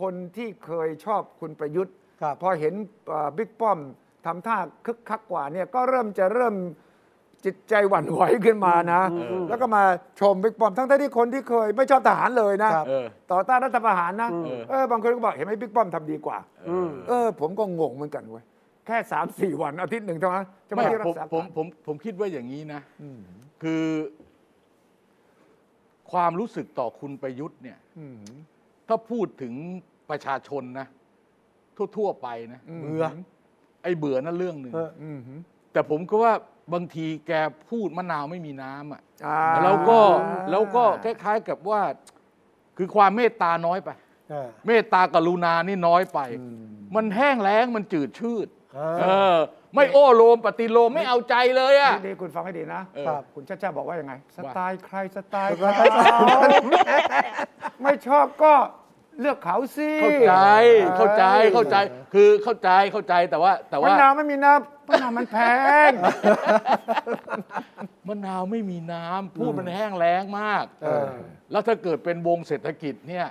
[0.00, 2.74] คนที่เคยชอบคุณประยุทธ์ ครับ พอเห็น
[3.08, 3.78] เอ่อบิ๊กป้อม
[4.26, 6.54] ทำท่าคึกคักกว่าเนี่ยก็เริ่มจะเริ่ม
[7.44, 9.00] จิตใจหวั่นไหวขึ้นมานะ
[9.48, 9.82] แล้วก็มา
[10.20, 18.44] ชมบิ๊กป้อมทั้งๆที่คนที่เคยไม่ชอบทหารเลยนะครับเออต่อต้านรัฐประหารนะเออเออบางคนก็บอกเห็นไหมบิ๊กป้อมทำดีกว่าอืมเออ ผมก็งงเหมือนกันเว้ย
[18.86, 22.80] แค่สามสี่วันอาทิตย์หนึ่งเท่านั้นจะไม่ไม่ได้รัผกมษาผมการผมผมคิดว่าอย่างนี้นะ
[23.62, 23.84] คือ
[26.12, 28.18] ความรู้สึกต่อคุณประยุทธ์เนี่ยอืม
[28.88, 29.54] ถ้าพูดถึง
[30.10, 30.86] ประชาชนนะ
[31.96, 33.04] ทั่ว ๆ ไปนะเบื่อ
[33.82, 35.18] ไอ้เบื่อนั่นเรื่องหนึ่งเอออืม
[35.72, 36.32] แต่ผมก็ว่า
[36.72, 37.32] บางทีแก
[37.70, 40.00] พูดมะนาวไม่มีน้ำอะอ่าแล้วก็
[40.50, 41.80] แล้วก็คล้ายๆกับว่า
[42.76, 43.90] คือความเมตตาน้อยไป
[44.30, 46.20] เออเมตตากรุณานี่น้อยไป
[46.94, 49.36] มันแห้งแล้งมันจืดชืดอ่า เออ
[49.74, 55.70] ไม่โอ้โลมปฏิโลมไม่เอาใจเลยอะดีๆคุณฟังให้ดีนะ เออครับคุณชาติชาติบอกว่ายังไงสว่าไตล์ใครสไตล์เขา
[57.82, 58.54] ไม่ชอบก็
[59.20, 60.34] เลือกเขาสิเข้าใจ
[60.96, 61.24] เข้าใจ
[61.54, 61.76] เข้าใจ
[62.14, 65.36] คือเข้าใจเข้าใจแต่ว่าแต่มะว่านาวไม่มีน้ำ มะนาวมันแพ
[65.88, 65.90] ง
[68.08, 71.08] มะนาวไม่มีน้ำพูดมันแห้งแล้งมากเออ
[71.50, 73.26] แล้วถ้าเกิดเป็นวงเศรษฐกิจเนี่ย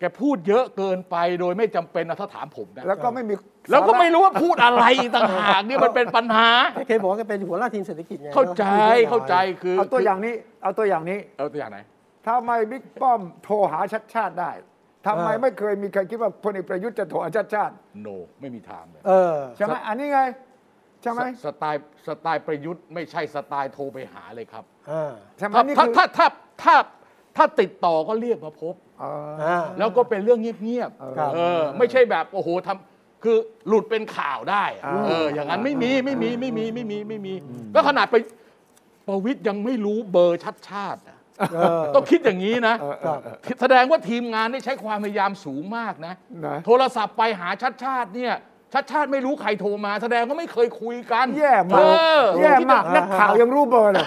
[0.00, 3.34] แกพูดเยอะเกินไปโดยไม่จำเป็นนะถ้าถามผมนะแล้วก็ไม่มี
[3.70, 6.48] แล้วก็ไม่รู้ว่าพูดอะไรอีกต่างหากเนี่ยมันเป็นปัญหา
[6.86, 8.64] เคยบอกว่าแกเป็นหัวหน้าทีมเศรษฐกิจไงเข้าใจ
[9.10, 11.78] เข้าใจคือเอาตัวอย่างนี้ เอาตัวอย่างนี้เอาตัวอย่างไหน
[12.26, 14.52] ทำไมบิ๊กป้อมโทรหาชัดชาติได้
[15.06, 18.08] ทำไมไม่เคยมีใครคิดว่าพลเอกประยุทธ์จะโทรหาชัดชาติโน
[18.40, 26.26] ไม่มีทางเลย เออ ใช่ไหมอันนี้ไงใช่ไหมสสไตล์สไตล์ประยุทธ์ไม่ใช่สไตล์โทรไปหาเลยครับอ่าใช่ไหมถ้านี่ถ้าคือถ้าถ้า
[26.62, 26.74] ถ้า
[27.36, 33.36] ถ้าติดต่อก็เรียกมาพบเอออ่าแล้วก็เป็นเรื่องเงียบครับๆเออไม่ใช่แบบโอ้โหทำคือ
[33.68, 37.34] หลุดเป็นข่าวได้อะเอออย่างนั้นไม่มีไม่มีไม่มีไม่มีไม่มี
[37.72, 38.16] แล้วขนาดไป
[39.06, 41.18] ประวิทย์ยังไม่รู้เบอร์ชัดชาติอะ
[41.54, 43.18] เออต้องคิดอย่างนี้นะครับ
[43.60, 46.14] แสดงว่าทีมงานได้ใช้ความพยายามสูงมากนะ
[46.46, 48.34] นะโทรศัพท์ไปหาชัดชาติเนี่ย
[48.74, 51.82] ชัดชาติไม่รู้ใครโทรมา แสดงว่าไม่เคยคุยกันแย่มาก เอ
[52.20, 54.06] อแย่มากนักข่าวยังรู้เบอร์เลย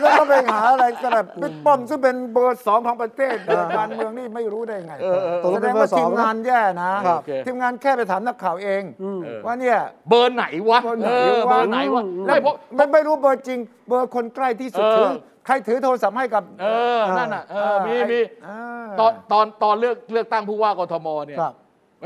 [0.00, 3.34] แล้วต้องไปหาอะไรกันแบบบิ๊กป้อมซึ่งเป็นเบอร์สองของประเทศ
[3.76, 15.08] การเมืองนี่ไม่รู้ได้ไงเออเออตกลแสงดเป็นงเบอว่าร์สอทีงมนะงานแย่นะครับโอเคทีมงานแค่ไปถามนักข่าวเองเออว่าเนี่ยเบอร์ไหนวะเบอร์ไหนเออวะเบอร์ไหนวะแล้ไม่วเพราะไม่ไม่รู้เบอร์จริง เบอร์คนใกล้ที่สุดเออถือ
[15.46, 16.66] ใครถือโทรศัพท์ให้กับ เอ
[16.98, 18.58] อนั่นน่ะเออมีมีอ่า
[19.00, 21.54] ตอนตอนตอนเลือกเลือกตั้งผู้ว่ากทมเนี่ยครับ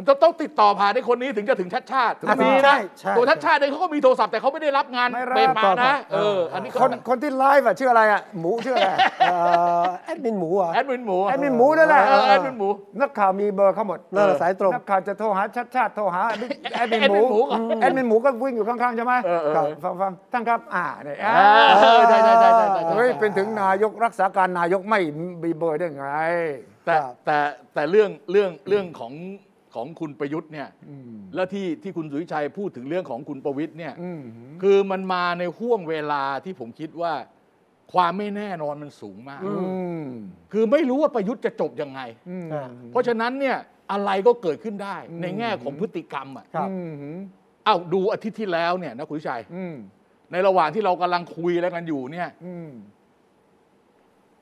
[0.00, 9.36] มันต้องต้องติดต่อผ่านไอ้คนนี้ถึงจะถึงชัดชาติอะมีใช่นะ ใช่ตัวชัดชาติเองเขาก็มีโทรศัพท์แต่เขาไม่ได้รับงานไม่รับเปรมมาครันะบเออ อันนี้ก็คนคนที่ไลฟ์อะชื่ออะไรอะหมูชื่ออะไรเอ่
[9.84, 12.68] อแอดมินหมูเหรอะแอดมินหมูแอดมินหมูนั่นแหละเออแอดมินหมู
[13.00, 16.22] นักข่าวมีเบอร์เขาหมดนั่นแหละสายตรง นักข่าวจะโทรหาชัชชาติโทรหา
[16.74, 21.28] แอดมินหมูแอดมินหมูก่อนแอดมินหมูก็วิ่งอยู่ข้างๆใช่ไหมเออเออครับฟังฟังท่านครับอ่าเนี่ยเอ
[21.98, 25.00] อใช่ใช่ใช่ใช่ใช่เฮ้ยเป็นถึงนายกรักษาการนายกไม่
[25.42, 26.06] มีเบอร์ได้ไง
[26.86, 27.38] แต่ครับ แต่
[27.74, 29.12] แต่เรื่องเรื่องเรื่องของ
[29.74, 30.68] ของคุณประยุทธ์เนี่ย
[31.34, 34.22] แล้วที่ที่คุณสุวิชัยพูดถึงเรื่องของคุณประวิตรเนี่ยอืม
[34.62, 37.12] คือมันมาในห่วงเวลาที่ผมคิดว่า
[37.92, 39.54] ความไม่แน่นอนมันสูงมากอื
[40.04, 40.06] ม
[40.52, 43.56] คือไม่รู้ว่าประยุทธ์จะจบยังไงอืมอ่าเพราะฉะนั้นเนี่ย
[43.92, 47.20] อะไรก็เกิดขึ้นได้ในแง่ของพฤติกรรมอะครับอืม
[47.64, 49.76] เอ้าดูอาทิตย์ที่แล้วเนี่ยนะคุณวิชัยอืม
[50.32, 52.70] ในระหว่างที่เรากำลังคุยอะไรกันอยู่เนี่ยอืม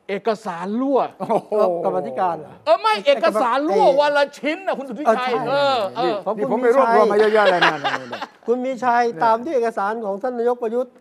[0.09, 10.93] เอกสารรั่ว โอ้โหกรรมาธิการเหรอ เออไม่เอกสารรั่วไอ้วันละชิ้นนะคุณสุทธิชัยเอเอออใช่เออของนี่คุณผมมีไปรวบชัยรวมมาเยอะๆเลยนะนี่นี่คุณมีชัยตามที่เอกสารของท่านนายกประยุทธ์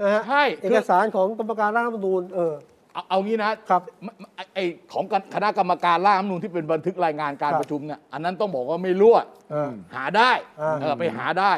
[0.00, 2.54] นะฮะใช่ เอกสารของกรรมการร่างรัฐธรรมนูญเออ
[2.92, 9.16] เอาเอางี้นะครับไม่ไม่ไอ้ของคณะกรรมการร่างรัฐธรรมนูญที่เป็นบันทึกรายงานการครับประชุมเนี่ยอันนั้นต้องบอกว่าไม่รั่ว
[9.50, 11.52] เออหาได้อ่าเออไปหาได้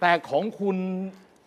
[0.00, 0.76] แต่ของคุณ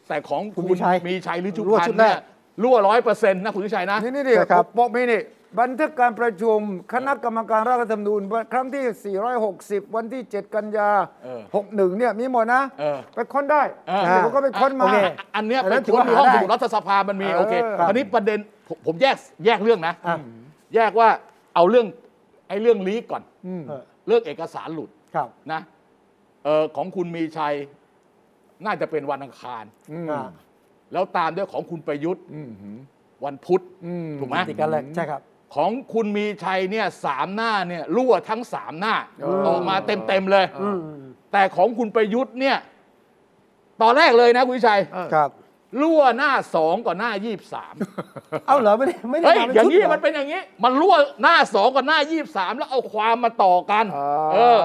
[0.09, 2.17] แต่ของคุคุณณมีชัย มีชัยหรือจุรั่วพันชุดธ์แรเนี่กย
[2.61, 5.21] รั่วร้อยเปอร์เซ็นต์นะคุณสุทธิชัยนะ นี่นี่ดินะครับ บอกมีนี่
[5.59, 6.59] บันทึกการประชุม
[6.93, 8.21] คณะกรรมการร่างรัฐธรรมนูญ
[8.53, 9.17] ครั้งที่
[9.49, 10.89] 460 วันที่ 7 กันยา
[11.23, 14.97] เออ61 เนี่ยมีหมดนะเออไปค้นได้เออเดี๋ยวผมก็ไปค้นมาโอเค
[15.35, 20.15] อันเนี้ยอันเป็นั้นนถืคอนว่าในห้องหาได้สมุดรัฐสภามันมีเออโอเคครับคราวนี้ประเด็นผมผมแยกแยกเรื่องนะอะ
[20.75, 21.09] แยกว่า
[21.55, 21.85] เอาเรื่อง
[22.47, 25.61] ไอ้เรื่องลีกก่อนอืมเออเรื่องเอกสารหลุดครับนะ
[26.45, 27.53] เออของคุณมีชัย
[28.65, 30.27] น่าจะเป็นวันอังคารอืมอ่า
[30.93, 32.77] แล้วตามด้วยของคุณประยุทธ์อืมหืม
[33.25, 35.21] วันพุธอืมถูกไหมติดกันเลยใช่ครับ
[35.55, 40.79] ของคุณมีชัยเนี่ยสามหน้าเนี่ยรั่วทั้งสามหน้าเออออกมาเต็มเต็มๆเลยอืม
[41.31, 42.57] แต่ของคุณประยุทธ์เนี่ย
[43.81, 44.79] ตอนแรกเลยนะคุณวิชัย
[45.15, 45.31] ครับ
[45.81, 47.75] รั่วหน้าสองกับหน้ายี่สาม
[48.47, 53.85] เอาเหรอไม่ได้ไม่ได้เฮ้ยมาเป็นอย่างชุดนี้เหรอมันเป็นอย่างนี้ มันรั่วหน้าสองกับหน้ายี่สามแล้วเอาความมาต่อกัน
[54.33, 54.59] เออ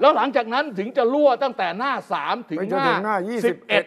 [0.00, 3.84] แล้วหลังจากนั้นถึงจะรั่วตั้งแต่หน้าสามถึงไปจหนน้าถึงหน้าสิบเอ็ด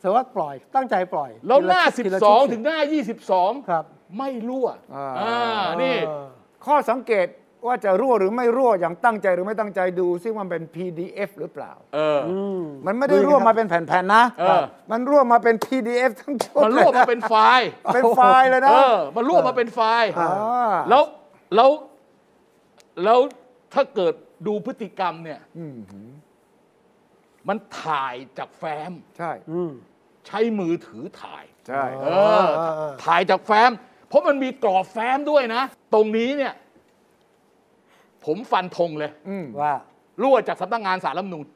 [0.00, 2.78] 21เออแต่ว่าปล่อยตั้งใจปล่อยแล้วหน้าทีละ12ชุดถึงหน้า
[3.22, 3.84] 22 ครับ
[4.18, 5.36] ไม่รั่วอ่าอ่า
[5.82, 6.26] นี่เออ
[6.66, 7.26] ข้อสังเกต
[7.66, 21.02] ว่าจะรั่วหรือไม่รั่วอย่างตั้งใจหรือไม่ตั้งใจดูซิว่ามันเป็น PDF หรือเปล่า เอออืมมันไม่ได้รั่วมาเป็นแผ่นๆนะเออมันรั่วมาเป็น PDF ทั้งชุดมันรั่วมาเป็นไฟล์ เป็นไฟล์เลยนะ เออ มันรั่วมาเป็นไฟล์อ่าอ่าแล้ว
[21.54, 21.70] แล้ว
[23.04, 23.18] แล้ว
[23.74, 24.14] ถ้าเกิด
[24.46, 25.76] ดูพฤติกรรมเนี่ยอืม
[27.48, 29.72] มันถ่ายจากแฟ้ม ใช่อืม
[30.26, 32.08] ใช้มือถือถ่ายใช่เอ
[32.40, 32.46] อ
[33.04, 33.70] ถ่ายจากแฟ้ม
[34.08, 35.62] เพราะมันมีกรอบแฟ้มด้วยนะ
[35.94, 36.54] ตรงนี้เนี่ย
[38.24, 39.72] ผมฟันธงเลยอืมว่า
[40.22, 41.46] รั่วจากสำนักงานสารรัฐธรรมนูญ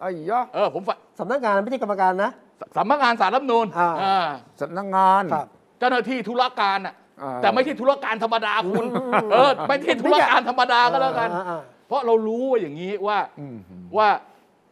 [0.00, 2.30] ไอ้ยะเออผมฟันสำนักงานไม่ใช่กรรมการนะ
[2.76, 4.26] สำนักงานสารรัฐธรรมนูญอ่าอ่า
[4.60, 5.46] สำนักงานครับ
[5.78, 8.84] เจ้าหน้าที่ธุรการอะอ่าแต่ไม่ใช่ธุรการธรรมดาคุณ
[9.32, 13.56] เออ ไม่ใช่ธุรการธรรมดาก็แล้วกันอ่าอ่าเพราะเรารู้ว่าอย่างนี้ว่าอืม
[13.96, 14.08] ว่า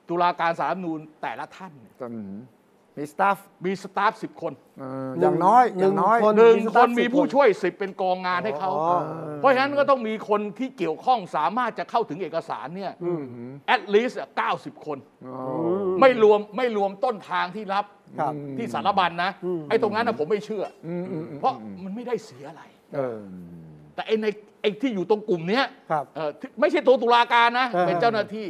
[0.09, 2.37] ตุลาการสารรัฐธรรมนูญแต่ละท่านเนี่ยอืม
[2.99, 8.99] มีสตาฟมีสตาฟสิบคนเอออย่างน้อยหนึ่องย่างน้อย คน หนึ่งมีสคตาฟนมี10ผู้คนช่วยสิบเป็นกองงานให้เขา อ๋อ
[9.37, 12.93] เพราะฉะนั้นก็ต้องมีคนที่เกี่ยวข้องสามารถจะเข้าถึงเอกสารเนี่ย
[13.75, 14.17] at least
[14.51, 15.37] 90คน อ๋อ
[16.01, 17.85] ไม่รวมไม่รวมต้นทางที่รับ
[18.21, 22.63] ครับ ที่สารบัญนะอืมไอ้ตรงนั้นนะผมไม่เชื่ออมอืมอืมเพราะมันไม่ได้เสียอะไร
[22.95, 23.19] เออ
[23.95, 24.27] แต่ไอ้ใน
[24.63, 28.49] ไอ้ที่อยู่ตรงกลุ่มเนี้ยครับ เอ่อที่ไม่ใช่ตัวตุลาการนะอ่าเป็นเจ้าหน้าที่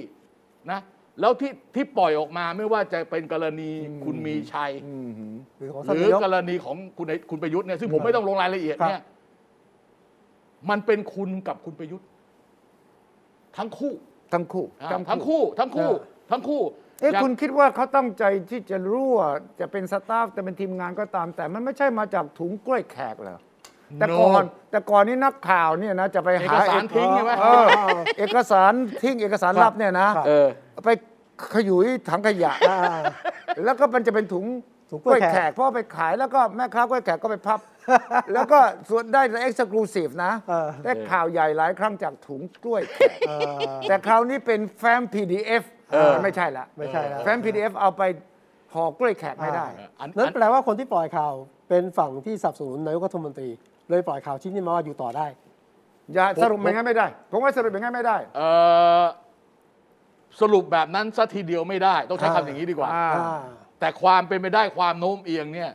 [0.73, 0.81] นะ
[1.20, 3.70] แล้วที่ที่ปล่อยออกมาไม่ว่าจะเป็นกรณี
[4.05, 9.02] คุณมีชัยอืมหืมหรือของหท่านรืนาอยก กรณีของคุณไอ้คุณประยุทธ์เนี่ยซึ่งผมไม่ต้องลงรายละเอียดครับเนี่ย
[10.70, 12.07] มันเป็นคุณกับคุณประยุทธ์
[13.57, 13.92] ทั้งคู่
[14.33, 15.90] ทั้งคู่ อ่าทั้งคู่ ทั้งคู่
[16.31, 16.62] ทั้งคู่
[17.00, 19.18] เอ๊ะอย่าง คุณคิดว่าเขาตั้งใจที่จะรั่ว
[19.61, 23.38] จะเป็นสตาฟจะเป็นทีมงานก็ตาม แต่มันไม่ใช่มาจากถุงกล้วยแขกเหรอ
[23.99, 27.66] แต่ก่อนแต่ก่อนนี้นักข่าวเนี่ยนะจะไปเอหากสารทิ้งใช่ไหมเออ
[28.18, 28.72] เอกสาร
[29.03, 30.46] ทิ้งเอกสารลับเนี่ยนะครับเออ
[30.85, 30.90] ไป
[31.55, 32.79] ขยุยถังขยะอ่า
[33.64, 34.44] แล้วก็มันจะเป็นถุง
[34.90, 37.61] ถุงกกล้ล้ววยยแขแขกกเพราะเอาไปขายแล้วก็แม่ค้ากล้วยแขกก็ไปพับ
[38.33, 38.59] แล้วก็
[38.90, 48.03] ส่วนได้เอ็กซ์คลูซีฟนะเออได้ข่าวใหญ่หลายครั้งจากถุงกล้วยแขกเออแต่คราวนี้เป็นแฟ้ม PDF เออมันไม่ใช่ละไม่ใช่แล้วแฟ้ม PDF เอาไป
[48.75, 49.66] ห่อกล้วยแขกไม่ได้
[50.01, 51.35] อันนั่นอันแปลว่าคนที่ปล่อยข่าว
[51.68, 53.51] เป็นฝั่งที่สนับสนุนนายกรัฐมนตรี
[53.90, 55.27] เลยปล่อยข่าวชิ้นนี้มาว่าอยู่ต่อได้
[56.14, 58.49] อย่าผมสรุปอย่างนั้นไม่ได้ ผมว่าสรุปอย่างนั้นไม่ได้ เอ่
[59.03, 59.05] อ
[60.40, 63.40] สรุปแบบนั้นซะทีเดียวไม่ได้ ต้องใช้อ่าคำอย่างนี้ดีกว่าอ่า อ่า
[63.81, 65.70] แต่ความเป็นไปได้ความโน้มเอียงเนี่ย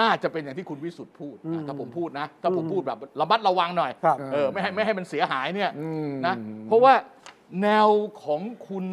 [0.00, 6.34] น่าจะเป็นอย่างที่คุณวิสุทธ์พูดอืมนะถ้าผมพูดนะ ถ้าผมอืมพูดแบบระมัดระวังหน่อย ครับ เออไม่ให้ไม่ให้มันเสียหายเนี่ยอืมนะ
[6.66, 6.94] เพราะว่า
[7.62, 7.88] แนว
[8.24, 8.84] ของคุณ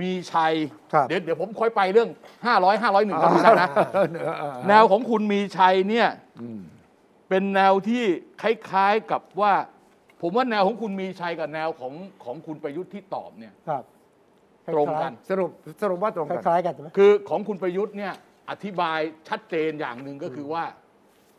[0.00, 0.54] มีชัย
[0.92, 2.08] ครับเดี๋ยวเดี๋ยวผมค่อยไปเรื่อง
[2.46, 3.68] 500 501กันนะนะ
[4.68, 6.08] แนวของคุณมีชัยเนี่ย
[7.28, 8.04] เป็นแนวที่
[8.42, 9.52] คล้ายๆกับว่า
[10.22, 11.92] ผมว่าแนวของคุณมีชัยกับแนวของ
[12.24, 13.84] ของคุณประยุทธ์ที่ตอบเนี่ย ครับ
[14.74, 15.50] ตรงกัน สรุป
[15.82, 18.12] สรุปว่าตรงคกัน ล้ายๆกันใช่ไหม คือของคุณประยุทธ์เนี่ย
[18.50, 20.64] อธิบายชัดเจนอย่างหนึ่งก็คือว่า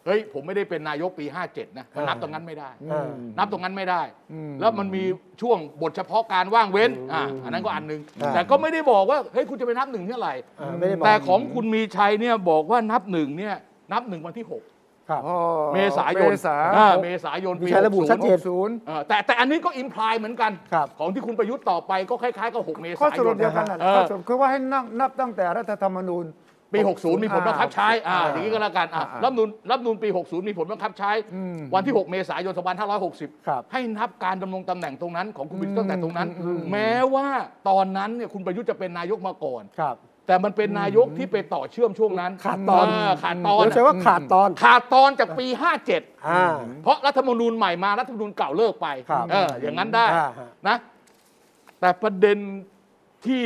[0.06, 4.02] เฮ้ย ผมไม่ได้เป็นนายกปี 57 นะมันนับตรงนั้นไม่ได้อ่านับตรงนั้นไม่ได้
[4.34, 5.04] อืมแล้วมันมี
[5.42, 13.56] ช่วงบทเฉพาะการว่างเว้นอ่าอันนั้นก็อันหนึงอ่า แต่ก็ไม่ได้บอกว่าเฮ้ยคุณจะไปนับหนึ่งเมื่อไหร่ อ่าไม่ได้บอกแต่ของคุณมีชัยเนี่ยบอกว่านับหนึ่งเนี่ย
[13.94, 14.64] นับหนึ่งวันที่หก
[15.10, 15.38] ครับอ๋อ
[15.74, 26.26] เมษายนเมษาอ่าเมษายนมีปีใช้ระบุ60ชัดเจน ศูนย์เออแต่แต่อันนี้ก็อิมพลายเหมือนกัน ครับ ของที่คุณประยุทธ์ต่อไปก็คล้ายๆกับ6เมข้อษาสยรุปนเดียวกันน่ะเออ ข้อสรุปคือว่าให้นับนับตั้งแต่รัฐธรรมนูญ
[26.74, 32.54] ปี 60 มีผลบังคับใช้ อ่า อ่าอย่างนี้ก็แล้วกันอะอ่ารัฐธรรมนูลรัฐธรรมนูลปี 60 มีผลบังคับใช้ อืมวันที่ 6 เมษายน
[33.00, 37.28] 2560ครับให้นับการดำรงตำแหน่งตรงนั้นของคุณประยุทธ์ตั้งแต่ตรงนั้นอืมแม้ว่า
[37.70, 39.96] ตอนนั้นเนี่ยคุณประยุทธ์จะเป็นนายกมาก่อน ครับ
[40.28, 42.86] แต่มันเป็นนายกที่ไปต่อเชื่อมช่วงนั้นขาดตอน
[43.22, 45.48] เขาดตอนเราใช้ว่าขาดตอน ขาดตอนจากปี
[45.86, 50.78] 57 อ่า เพราะรัฐธรรมนูญใหม่มารัฐธรรมนูญเก่าเลิกไปครับเอออย่างนั้นได้อ่าฮะ นะ
[51.80, 52.38] แต่ประเด็น
[53.26, 53.44] ที่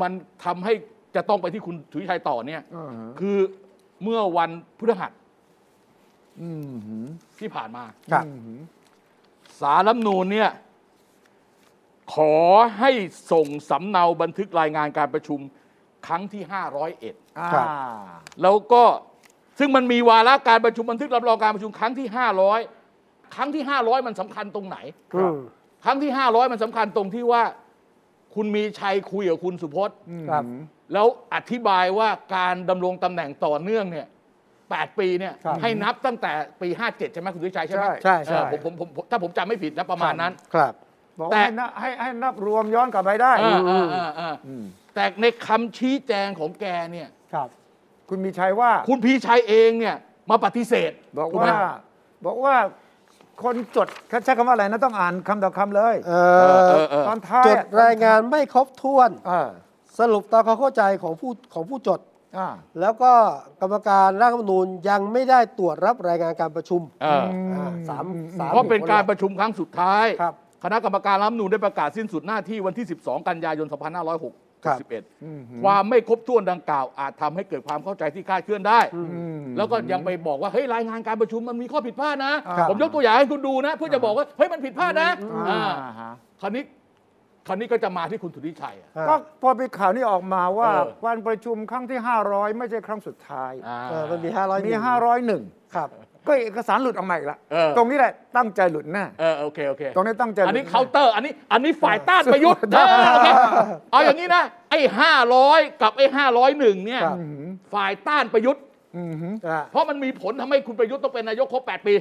[0.00, 0.12] มัน
[0.44, 0.72] ทำให้
[1.14, 3.36] จะต้องไปที่คุณสุวิชัยต่อเนี่ยอ่าฮะคือ
[4.02, 5.12] เมื่อวันพฤหัส
[6.40, 7.06] อืมหืม
[7.38, 8.60] ที่ผ่านมา ครับอืมหืม
[9.60, 10.50] สารรัฐธรรมนูญเนี่ย
[12.14, 12.34] ขอ
[12.78, 12.90] ให้
[13.32, 15.40] ส่งสำเนาบันทึกรายงานการประชุม
[16.06, 17.66] ครั้งที่ 501 อ่า ครับ
[18.42, 18.84] แล้วก็
[19.58, 22.06] ซึ่งมันมีวาระการประชุมบันทึกรับรองการประชุมครั้งที่
[22.70, 24.78] 500 ครั้งที่ 500 มันสำคัญตรงไหน
[25.16, 25.38] อืม
[25.84, 27.42] ครั้งที่ 500 มันสำคัญตรงที่ว่า
[28.34, 29.96] คุณมีชัยคุยกับคุณสุพจน์
[30.30, 30.44] ครับ
[30.92, 34.06] แล้วอธิบายว่าการดำรงตำแหน่งต่อเนื่องเนี่ย
[34.52, 40.72] 8ปีเนี่ยครับให้นับตั้งแต่ปี 57 ใช่ไหมคุณสุวิชัยใช่ไหมใช่ใช่ใช่เออผมผมผมถ้าผมจำไม่ผิดนะประมาณนั้น ครับ
[41.18, 47.48] บอกแต่ ให้นับให้ให้นับรวมย้อนกลับไปได้อ่าอ่าอ่าอ่าอืม แต่ในคำชี้แจงของแกเนี่ย ครับ
[48.08, 49.96] คุณมีชัยว่า คุณพีชัยเองเนี่ย
[50.30, 51.72] มาปฏิเสธบอกถูไหม ว่า
[52.26, 52.56] บอกว่า
[53.42, 59.48] คนจดเขาใช้คำว่าอะไรนะต้องอ่านคำต่อคำเลย เอ่เอออเออ ตอนท้ายจดรายงานไม่ครบถ้วนอ่า
[59.98, 62.00] สรุปตามความเข้าใจของผู้ของผู้จด
[62.38, 62.48] อ่า
[62.80, 63.12] แล้วก็
[63.60, 68.04] กรรมการร่างรัฐธรรมนูญยังไม่ได้ตรวจรับรายงานการประชุมเอออ่าสาม
[68.38, 73.66] สามเพราะเป็นการหประชุมครั้งสุดท้าย ครับ คณะกรรมการรัฐธรรมนูญได้ประกาศสิ้นสุดหน้าที่วันที่ 12 กันยายน
[74.64, 78.80] 2561 ความไม่ครบถ้วนดังกล่าว อาจทำให้เกิดความเข้าใจที่คลาดเคลื่อนได้
[79.56, 85.10] แล้วก็ยังไปบอกว่าเฮ้ยรายงานการประชุมมันมีข้อผิดพลาดนะอ่าผมยกตัวอย่างให้คุณดูนะ เพื่อจะบอกว่าเฮ้ยมันผิดพลาดนะ
[85.48, 86.64] อ่าอ่าฮะคราวนี้
[87.46, 91.98] คราวนี้ก็จะมาที่คุณสุทธิชัยอะอ่าก็พอมีข่าวนี้ออกมาว่าเออวันประชุมครั้งที่
[92.28, 94.74] 500 ไม่ใช่ครั้งสุดท้ายอ่าเออมันมีห้าร้อยมี
[95.24, 95.88] 501 ครับ
[96.26, 103.28] ก็เอกสารหลุดออกมาอีกละเออ ตรงนี้แหละตั้งใจหลุดแน่เออโอเคโอเค ตรงนี้ตั้งใจหลุดอันนี้แเคาน์เตอร์อันนี้อันนี้ฝ่ายต้านประยุทธ์เออโอเค
[103.90, 107.16] เอาอย่างนี้นะไอ้ห้าร้อยกับไอ้ห้าร้อยหนึ่งเนี่ย ครับ
[107.74, 108.62] ฝ่ายต้านประยุทธ์
[108.96, 111.94] อืมหืมอ่า เพราะมันมีผลทำให้คุณประยุทธ์ต้องเป็นนายกครบ 8 ปี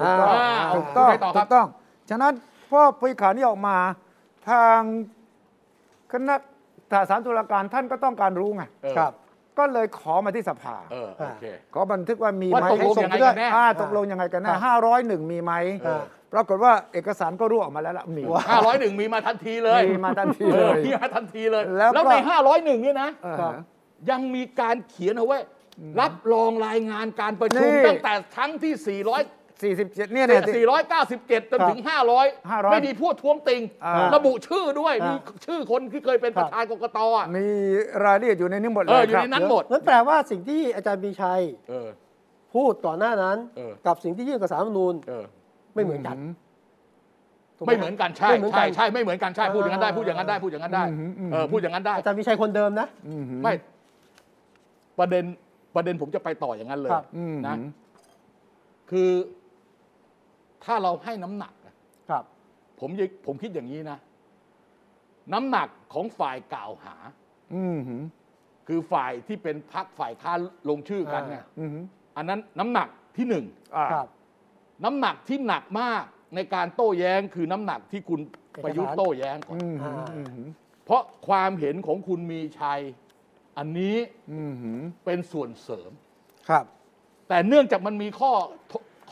[0.00, 1.66] ถูกต้องอ่าถูกต้องไปต่อครับ ถูกต้อง
[2.10, 2.32] ฉะนั้น
[2.70, 3.76] พอพอข่าวนี้ออกมา
[4.50, 4.80] ทาง
[6.12, 6.36] คณะ
[7.08, 9.12] สารตุลาการท่านก็ต้องการรู้ไงเออครับ
[9.58, 11.44] ก็เลยขอมาที่สภาเออโอเค
[11.74, 15.52] ขอบันทึกว่ามีว่าไหมตกลงให้ส่ยังไงปด้วยกันแน่ อ่าตกลงยังไงกันแน่ห้าร้อยหนึ่งมีไหม
[15.84, 23.52] เออปรากฏว่าเอกสารก็รั่วออกมาแล้วล่ะมี ห้าร้อยหนึ่งมีมาทันทีเลยมีมาทันทีเอเลอยมีมาทันทีเลย แล้วก็ แล้วในห้าร้อยหนึ่งเนี่ยนะ เออครับ
[24.10, 25.38] ยังมีการเขียนเอาไว้
[26.00, 28.72] รับรองรายงานการประชุมนี่ ตั้งแต่ครั้งที่
[29.58, 30.66] 400 47เนี่ยเนี่ยที่
[31.04, 31.80] 497 จนถึง
[32.16, 37.46] 500 500ไม่มีพูดท้วงติง อ่าระบุชื่อด้วยอ่ามี มีชื่อคนที่เคยเป็นประธานกกตอะมี
[38.04, 41.88] รายละเอียดอยู่ในนี้หมดเลเอยออยู่ครับในนั้นหมด นั่นแปลว่าสิ่งที่อาจารย์มีชัยเออ
[42.54, 45.24] พูดก่อนหน้านั้น เออ กับสิ่งที่ยื่นกับสารรัฐธรรมนูญเออ
[45.74, 46.16] ไม่เหมือนกัน
[47.56, 53.52] ถูกไม่เหมือนกันใช่ไม่เหมือนกัใช่น ใช่ไม่เหมือนกันใช่พูดอย่างนั้นได้อ่าพูดอย่างนั้นได้พูดอย่างนั้นได้อืมอืม เออพูดอย่างนั้นได้อาจารย์มีชัยคนเดิมนะ อืมหืมไม่
[54.98, 55.24] ประเด็น
[55.74, 57.56] ประเด็นผมจะไปต่ออย่างนั้นเลยครับอืมนะ
[58.90, 59.10] คือ
[60.64, 61.74] ถ้าเราให้น้ำหนักอะ
[62.10, 62.24] ครับ
[62.80, 63.98] ผมยังผมคิดอย่างนี้นะ
[65.32, 66.94] น้ำหนักของฝ่ายกล่าวหา
[67.54, 68.02] อืมหืม
[68.68, 71.84] คือฝ่ายที่เป็นพักฝ่ายค้านลงชื่อกันเนี่ยอืมหืม
[72.16, 73.44] อันนั้นน้ำหนักที่หนึ่ง
[73.76, 74.06] อ่าครับ
[74.84, 78.20] น้ำหนักที่หนักมากในการโต้แย้งคือน้ำหนักที่คุณ
[78.64, 80.48] ประยุทธ์โต้แย้งก่อน อืมหืมอ่าอืมหืม
[80.84, 82.80] เพราะความเห็นของคุณมีชัย
[83.58, 83.96] อันนี้
[84.32, 85.90] อืมหืมเป็นส่วนเสริม
[86.48, 86.64] ครับ
[87.28, 88.32] แต่เนื่องจากมันมีข้อ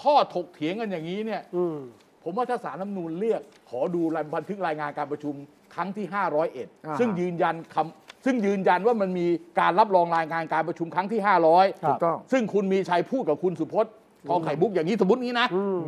[0.02, 1.78] ข้อถกเถียงกันอย่างนี้เนี่ยอืม
[2.22, 5.34] ผมว่าถ้าสารรัฐธรรมนูญเรียก ขอดูรายบันทึกรายงานการประชุม
[5.74, 6.22] ครั้งที่า
[6.60, 9.26] 501 ซึ่งยืนยันคำซึ่งยืนยันว่ามันมี
[9.60, 11.34] การรับรองรายงานการประชุมครั้งที่ครั
[11.84, 13.92] ถูบกต้อง500ซึ่งคุณมีชัยพูดกับคุณสุพจน์
[14.28, 15.80] ทองไข่มุกอย่างนี้สมมตินี้นะอืม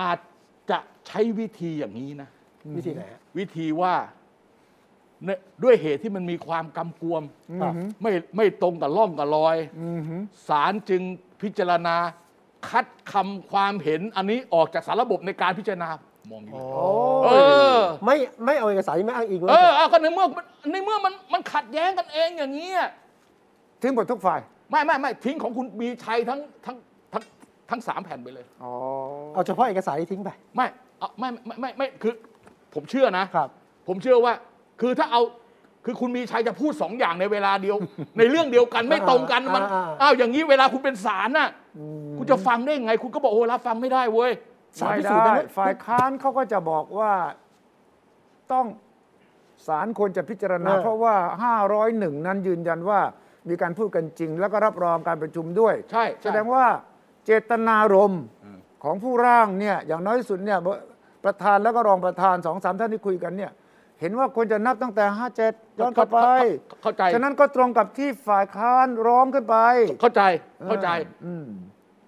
[0.00, 0.18] อาจ
[0.70, 2.28] จะใช้วิธีอย่างนี้นะ
[2.76, 3.94] วิธีไหนฮะวิธีว่า
[5.24, 7.22] เนี่ยด้วยเหตุที่มันมีความกำกวม
[7.62, 11.02] ครับไม่ไม่ตรงกับล่องกับรอยอืมหืมศาลจึง
[11.42, 11.96] พิจารณา
[12.68, 15.88] คัดคำความเห็นอันนี้ออกจากสารระบบในการพิจารณา
[16.30, 16.64] มองอย่างนี้
[17.24, 17.30] เอ
[17.76, 22.80] อ ไม่ไม่เอาเอกสารที่ไม่อ้างอิงไว้เออเอาก็ในเมื่อมันในเมื่อมันมันขัดแย้งกันเองอย่างนี้ย
[23.82, 26.76] ทิ้งหมดทุกฝ่าย ไม่ไม่ไม่ทิ้งของคุณมีชัยทั้งทั้ง
[27.12, 27.22] ทั้ง
[27.70, 28.72] ทั้งสามแผ่นไปเลยอ๋อ
[29.34, 30.66] เอาเฉพาะเอกสารที่ทิ้งไปไม่
[30.98, 32.14] เอาไม่ไม่ไม่ไม่คือ
[32.74, 33.48] ผมเชื่อนะครับ
[33.88, 34.32] ผมเชื่อว่า
[34.80, 35.22] คือถ้าเอา
[35.84, 37.76] คือคุณมีชัยจะพูดสองอย่างในเวลาเดียว
[38.18, 41.48] ในเรื่องเดียวกันไม่ตรงกันมันอ่าอ่าอ้าวอย่างนี้เวลาคุณเป็นศาลน่ะ
[42.18, 44.30] คุณจะฟังได้ยังไง คุณก็บอกโอ้รับฟังไม่ได้เว้ย
[44.80, 47.12] สารไม่พิสูจน์ได้ได้ไหมฝ่ายค้านเขาก็จะบอกว่า
[48.52, 48.66] ต้อง
[49.66, 51.14] ศาลควรจะพิจารณาเออเพราะว่า
[51.70, 53.00] 501 นั้นยืนยันว่า
[53.48, 56.64] มีการพูดกันจริง แล้วก็รับรองการประชุมด้วย ใช่ใช่แสดงว่า
[57.24, 58.22] เจตนารมณ์
[58.84, 60.58] ของผู้ร่างเนี่ยอย่างน้อยที่สุดเนี่ย
[61.24, 63.50] ประธานแล้วก็รองประธานสองสามท่านที่คุยกันเนี่ย
[64.00, 65.04] เห็นว่าควรจะนับตั้งแต่
[65.42, 66.18] 57 ย้อนกลับไป
[66.82, 69.56] เข้าใจ ฉะนั้นก็ตรงกับที่ฝ่ายค้านร้องขึ้นไป
[70.00, 70.22] เข้าใจ
[70.66, 70.88] เข้าใจ
[71.24, 71.46] อืม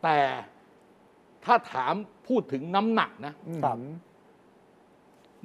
[0.02, 0.18] แต่
[1.44, 1.94] ถ้าถาม
[2.28, 3.76] พูดถึงน้ำหนักนะครับ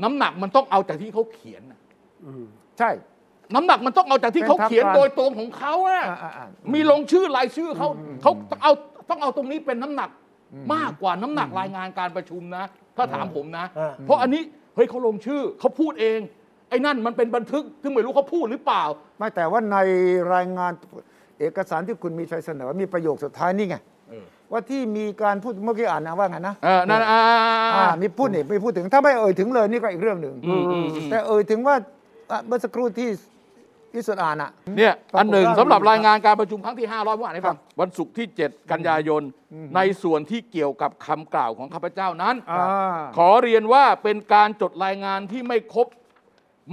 [0.03, 1.79] น้ำหนักมันต้องเอาจากที่เขาเขียนน่ะ
[2.25, 2.45] อืม
[2.79, 2.89] ใช่
[3.55, 7.87] น้ำหนักมันต้องเอาจากที่เขาเขียนเป็นทางการโดยตรงของเขาอะอ่าอ่าอ่ามีลงชื่อรายชื่อเขา
[8.21, 8.73] เขาต้องเอา
[9.09, 10.09] ต้องเอาตรงนี้เป็นน้ำหนัก
[10.73, 12.65] มากกว่าน้ำหนักรายงานการประชุมนะ
[12.97, 14.41] ถ้าถามผมนะอ่าเพราะอันนี้
[14.75, 16.19] เฮ้ยเขาลงชื่อเขาพูดเอง
[16.69, 18.83] ไอ้นั่นมันเป็นบันทึกซึ่งไม่รู้เขาพูดหรือเปล่า
[19.17, 19.77] ไม่แต่ว่าใน
[20.33, 20.71] รายงาน
[21.39, 23.75] เอกสารที่คุณมีชัยเสนอมีประโยคสุดท้ายนี่ไง
[24.09, 27.19] เออว่าที่มีการพูดเมื่อกี้อ่านนะว่าไงนะเออนั่นอ่า
[27.75, 31.75] อ่ามีพูดนี่ไม่พูดถึงถ้าไม่เอ่ยถึงเลยนี่ก็อีกเรื่องหนึ่งอืมอืมอืมแต่เอ่ยถึงว่า
[32.31, 33.09] อะเมื่อสักครู่ที่
[33.93, 39.21] ที่สุดอ่านอะเนี่ยปรากฏอันหนึ่งว่าสำหรับรายงานการประชุมครั้งที่ 500เมื่อวานให้ฟังวันศุกร์ที่ 7 กันยายน
[39.75, 45.87] ในส่วนที่เกี่ยวกับคำกล่าวของข้าพเจ้านั้นอ่าขอเรียนว่าเป็นการจดรายงานที่ไม่ครบ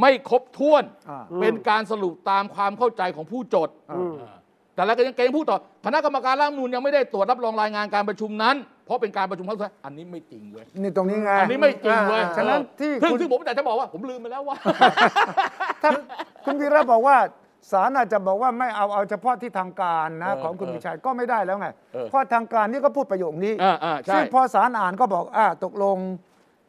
[0.01, 4.35] ไม่ครบถ้วน อ่า เป็นการสรุปตามความเข้าใจของผู้จด อืมอ่า
[4.75, 14.57] แต่แล้วก็ยังเกรงพูดต่อคณะกรรมการร่างรัฐธรรมนูญยังไม่ได้ตรวจรับรองรายงานการประชุมนั้น เพราะเป็นการประชุมครั้งสุดท้ายอันนี้ไม่จริงเว้ยนี่ตรงนี้ไงอันนี้ไม่จริงเว้ยอ่าฉะนั้นที่ซึ่งคุณซึ่งผมแต่จะบอกว่าผมลืมไปแล้วว่า
[15.83, 15.91] ถ้า
[16.45, 17.17] คุณวีระบอกว่า
[17.73, 25.97] ศาลอาจจะบอกว่าไม่เอาเอาเฉพาะที่ทางการนะ เออของคุณเออวิชัยก็ไม่ได้แล้วไง เออเพราะทางการนี่ก็พูดประโยคนี้อ่าอ่าใช่ ซึ่งพอศาลอ่านก็บอกอ่าตกลง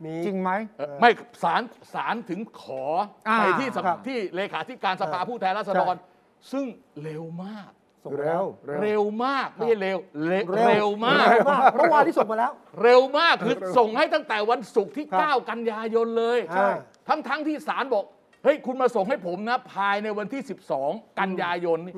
[0.03, 1.09] มี จริงไหม เอ่อไม่
[1.43, 1.61] ศาล
[1.93, 2.83] ศาลถึงขอ
[3.27, 6.65] อ่าไปที่สภาครับ ที่เลขาธิการสภาเออผู้แทนราษฎรใช่ซึ่ง
[7.03, 7.71] เร็วมาก
[8.03, 8.45] ส่งมาเร็แล้ว ว
[8.81, 12.51] เร็วมากไม่ใช่เร็วเร็ว เร็วมาก เร็วมากเมื่อวานที่ส่งมาแล้ว
[12.83, 16.69] เร็วมากคือส่งให้ตั้งแต่วันศุกร์ที่ ครับ9 กันยายนเลยใช่
[17.07, 18.05] ทั้งทั้งที่ศาลบอก
[18.43, 20.41] เฮ้ย คุณมาส่งให้ผมนะ ภายในวันที่
[20.81, 21.93] 12 กันยายนนี่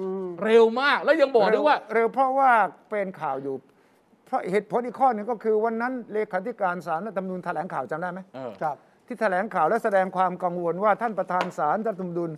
[0.45, 2.51] เร็วมากแล้วยังบอกด้วยว่า เร็วเพราะว่า
[2.89, 3.55] เป็นข่าวอยู่
[4.27, 8.75] เพราะเหตุผลอีกข้อหนึ่งก็คือวันนั้นเลขาธิการศาลรัฐธรรมนูญแถลงข่าวจำได้ไหมเออ ครับ
[9.07, 12.31] ที่แถลงข่าวและแสดงความกังวลว่าท่านประธานศาลรัฐธรรมนูญ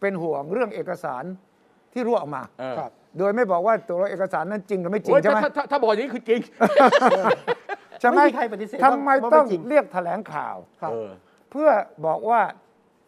[0.00, 1.24] เป็นห่วงเรื่องเอกสาร
[1.92, 6.40] ที่รั่วออกมา เออ ครับ โดยไม่บอกว่าตัวเอกสารนั้นจริงหรือไม่จริงโอ้ยใช่ถ้าไหม ถ้าถ้าถ้าบอกอย่างนี้คือจริง
[8.00, 11.10] ใช่ไหมไม่มีใครปฏิเสธทำไมว่าต้องไม่จริง เรียกแถลงข่าว ครับ เออ
[11.50, 11.68] เพื่อ
[12.06, 12.40] บอกว่า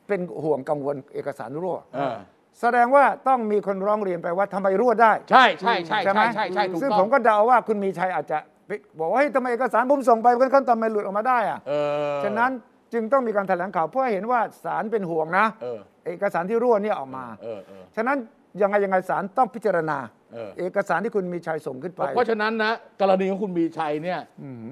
[0.09, 2.16] เป็นห่วงกังวลเอกสารรั่ว เออ
[2.61, 11.73] แสดงว่าต้องมีคนร้องเรียนไปว่าทำไมรั่วได้ ใช่ใช่ใช่ใช่ไหมใช่ใช่ใช่ถูกซึ่งต้อผงมก็เดาว่าคุณมีชัยอาจจะไปบอกว่าเฮ้ยทำไมเอกสารผมส่งไปขั้นตอนไม่หลุดออกมาได้อะเอ
[12.14, 12.51] อฉะนั้น
[12.92, 18.16] จึงต้องมีการแถลงข่าวเพื่อให้เห็นว่าศาลเป็นห่วงนะ เออเอกสารที่รั่วเนี่ยออกมา เออเออ ฉะนั้น
[18.61, 19.99] ยังไงยังไงศาลต้องพิจารณา
[20.35, 24.21] เออ เอกสารที่คุณมีชัยส่งขึ้นไป เพราะฉะนั้นนะกรณีของคุณมีชัยเนี่ย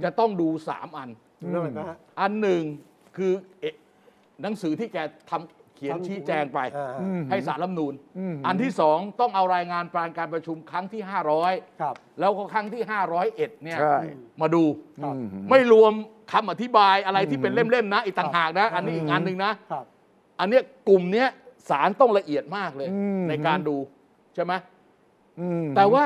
[0.05, 1.09] จะต้องดูสามอัน
[1.51, 2.63] เรื่องอะไรนะฮะอันหนึ่ง
[3.17, 3.75] คือเอะ
[4.43, 4.99] หนังสือที่แก
[5.31, 6.89] ทำ เขียนทำชี้แจงไป อ่า
[7.31, 11.03] ให้สารรัฐธรรมนูญอืม อันที่สองต้องเอารายงานการการประชุมครั้งที่
[11.41, 12.83] 500ครับแล้วก็ครั้งที่
[13.23, 13.97] 501เนี่ยใช่
[14.41, 14.65] มาดู
[15.03, 15.15] ครับ
[15.51, 15.93] ไม่รวม
[16.33, 19.85] คำอธิบายอะไรที่เป็นเล่มๆนะอีกต่างหากนะ อันนี้อีกอันหนึ่งนะ ครับ
[20.41, 21.29] อันเนี้ยกลุ่มเนี้ย
[21.71, 23.77] สารต้องละเอียดมากเลย อืม ในการดู
[24.35, 24.53] ใช่ไหม
[25.41, 26.05] อืมแต่ว่า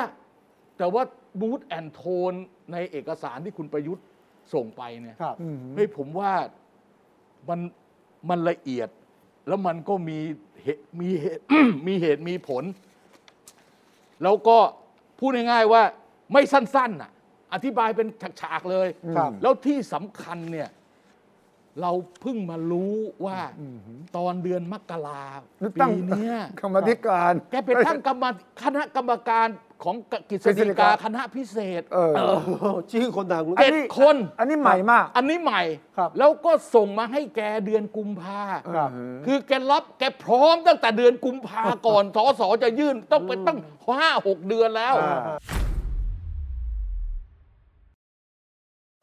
[0.79, 1.03] แต่ว่า
[1.41, 2.33] บูธแอนโทน
[2.73, 4.05] ในเอกสารที่คุณประยุทธ์
[4.55, 6.33] ส่งไปเนี่ยครับ อืม เฮ้ยผมว่า
[7.49, 7.61] มัน
[8.31, 8.89] มันละเอียด
[9.51, 10.19] แล้วมันก็มี
[10.63, 11.43] เหตุมีเหตุ
[11.87, 12.65] มีเหตุมีผล
[14.23, 14.59] แล้วก็
[15.19, 15.83] พูดง่ายๆว่า
[16.33, 17.11] ไม่สั้นๆน่ะ
[17.53, 18.07] อธิบายเป็น
[18.41, 20.69] ฉากๆเลย ครับ แล้วที่สำคัญเนี่ย
[21.83, 23.39] เราเพิ่งมารู้ว่า
[24.17, 25.25] ตอนเดือนมกรา
[25.81, 28.25] ตั้งปีเนี้ยกรรมธิการแกเป็นตั้งกรรม
[28.63, 29.49] คณะกรรมการ
[29.85, 29.97] ของ
[30.31, 32.51] กฤษกฤษฎีฎีกากาคณะพิเศษเออโอ้โห
[32.93, 35.63] ชื่อคนดังเจ็ดคน อันนี้ใหม่มาก อันนี้ใหม่
[35.97, 38.91] ครับแล้วก็ส่งมาให้แกเดือนกุมภาครับ
[39.27, 44.95] คือแกรับแกพร้อมตั้งแต่เดือนกุมภาก่อนสอสอจะยื่นต้องไปตั้งห้าหกเดือนแล้ว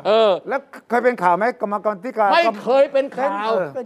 [0.05, 3.85] เออ แล้วเคยเป็นข่าวไหมกรรมการธิการไม่เคยเป็นข่าวเออเป็น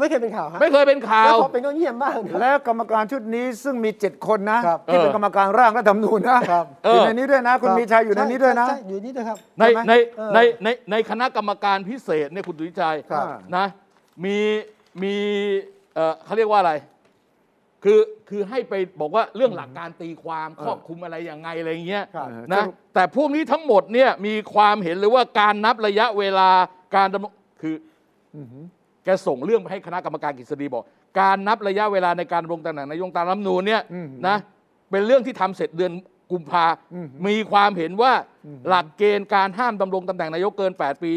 [0.00, 13.26] ไม่เคยเป็นข่าวฮะไม่เคยเป็นข่าแล้ววพอเป็นก็เงียบบ้างนะแล้วกรรมการชุดนี้ซึ่งมีเจ็ดคนนะครับที่เป็นเออกรรมการร่างรัฐธรรมนูญนะครับอยู่ในนี้ด้วยนะ คุณมีชัยอยู่ในนี้ด้วยนะใช่อยู่นี่ด้วยครับ ในใช่ไหมในเออในในในคณะกรรมการพิเศษเนี่ยคุณสุวิชัยครับ
[13.56, 13.66] นะ
[14.24, 14.36] มี
[15.02, 15.14] มี
[15.94, 16.72] เออเขาเรียกว่าอะไร
[17.84, 22.64] คือคือให้ไปบอกว่าเรื่องหลักการตีความครอบคลุมอะไรยังไงอะไรอย่างเงี้ยครับนะ
[22.94, 26.48] แต่พวกนี้ทั้งหมดเนี่ยมีความเห็นเลยว่าการนับระยะเวลา
[26.96, 27.74] การดำรงคือ
[28.34, 28.36] อ
[29.04, 30.84] แกส่งเรื่องไปให้คณะกรรมการกฤษฎีบอก
[31.20, 33.82] การนับระยะเวลาในการดำรงตำแหน่งนายกตามรัฐธรรมนูญเนี่ย
[34.28, 34.36] นะ
[34.90, 35.92] เป็นเรื่องที่ทำเสร็จเดือน
[36.32, 36.66] กุมภา
[37.26, 38.12] มีความเห็นว่า
[38.68, 41.12] หลักเกณฑ์การห้ามดำรงตำแหน่งนายกเกิน 8 ปี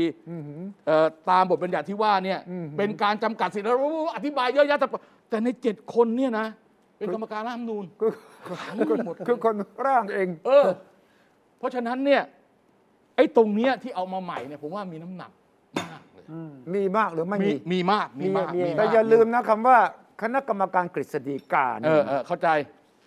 [0.87, 2.39] เอ่อตามบทบัญญัติที่ว่าเนี่ย
[2.77, 3.77] เป็นการจำกัดสิทธิแล้ว
[4.15, 4.87] อธิบายเยอะแยะแต่
[5.29, 6.47] แต่ในเจ็ดคนเนี่ยนะ
[6.97, 8.11] เป็นกรรมการรัฐธรรมนูญคือ
[9.27, 9.55] คือคน
[9.85, 10.67] ร่างเอง เออ
[11.57, 12.21] เพราะฉะนั้นเนี่ย
[13.15, 15.31] ไอ้ตรงเนี้ยที่เอามาใหม่เนี่ยผมว่ามีน้ำหนัก
[15.79, 16.23] มากเลย
[16.73, 19.77] มีมากหรือไม่มีมีมีมากมีมากมีมีมีมากแต่อย่าลืมนะคำว่า
[20.21, 22.49] คณะกรรมการกฤษฎีกาเอเนี่ยอเออเข้าใจ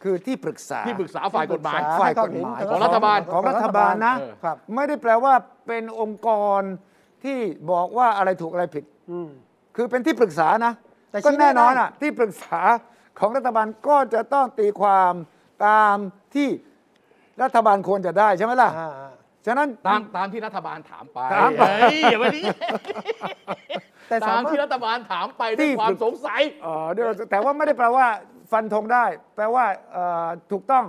[0.03, 5.35] คือที่ปรึกษาที่ปรึกษาฝ่ายกฎหมายที่ปรึกษฝ่ายกฎหมายให้ของรัฐบาลของรัฐบาลนะเออครับไม่ได้แปลว่า
[5.67, 6.29] เป็นองค์ก
[6.59, 6.61] ร
[7.25, 7.39] ที่
[7.71, 9.29] บอกว่าอะไรถูกอะไรผิดอืม
[9.77, 10.73] คือเป็นที่ปรึกษานะ
[11.11, 12.61] แต่ก็ชี้แน่นอนได้อะที่ปรึกษา
[13.19, 15.13] ของรัฐบาลก็จะต้องตีความ
[15.67, 15.97] ตาม
[16.35, 16.49] ที่
[17.43, 18.91] รัฐบาลควรจะได้ใช่ไหมล่ะอ่า
[19.47, 22.45] ฉะนั้นตามตามที่รัฐบาลถามไปถามไปเฮ้ยอย่าไปนี้
[24.09, 28.07] แต่สาตามมารถที่รัฐบาลถามไปด้วยความสงสัยเอ่อเดี๋ยวแต่ว่าไม่ได้แปลว่า
[28.53, 29.05] ฟันธงได้
[29.37, 30.85] แปลว่าเอ่อถูกต้อง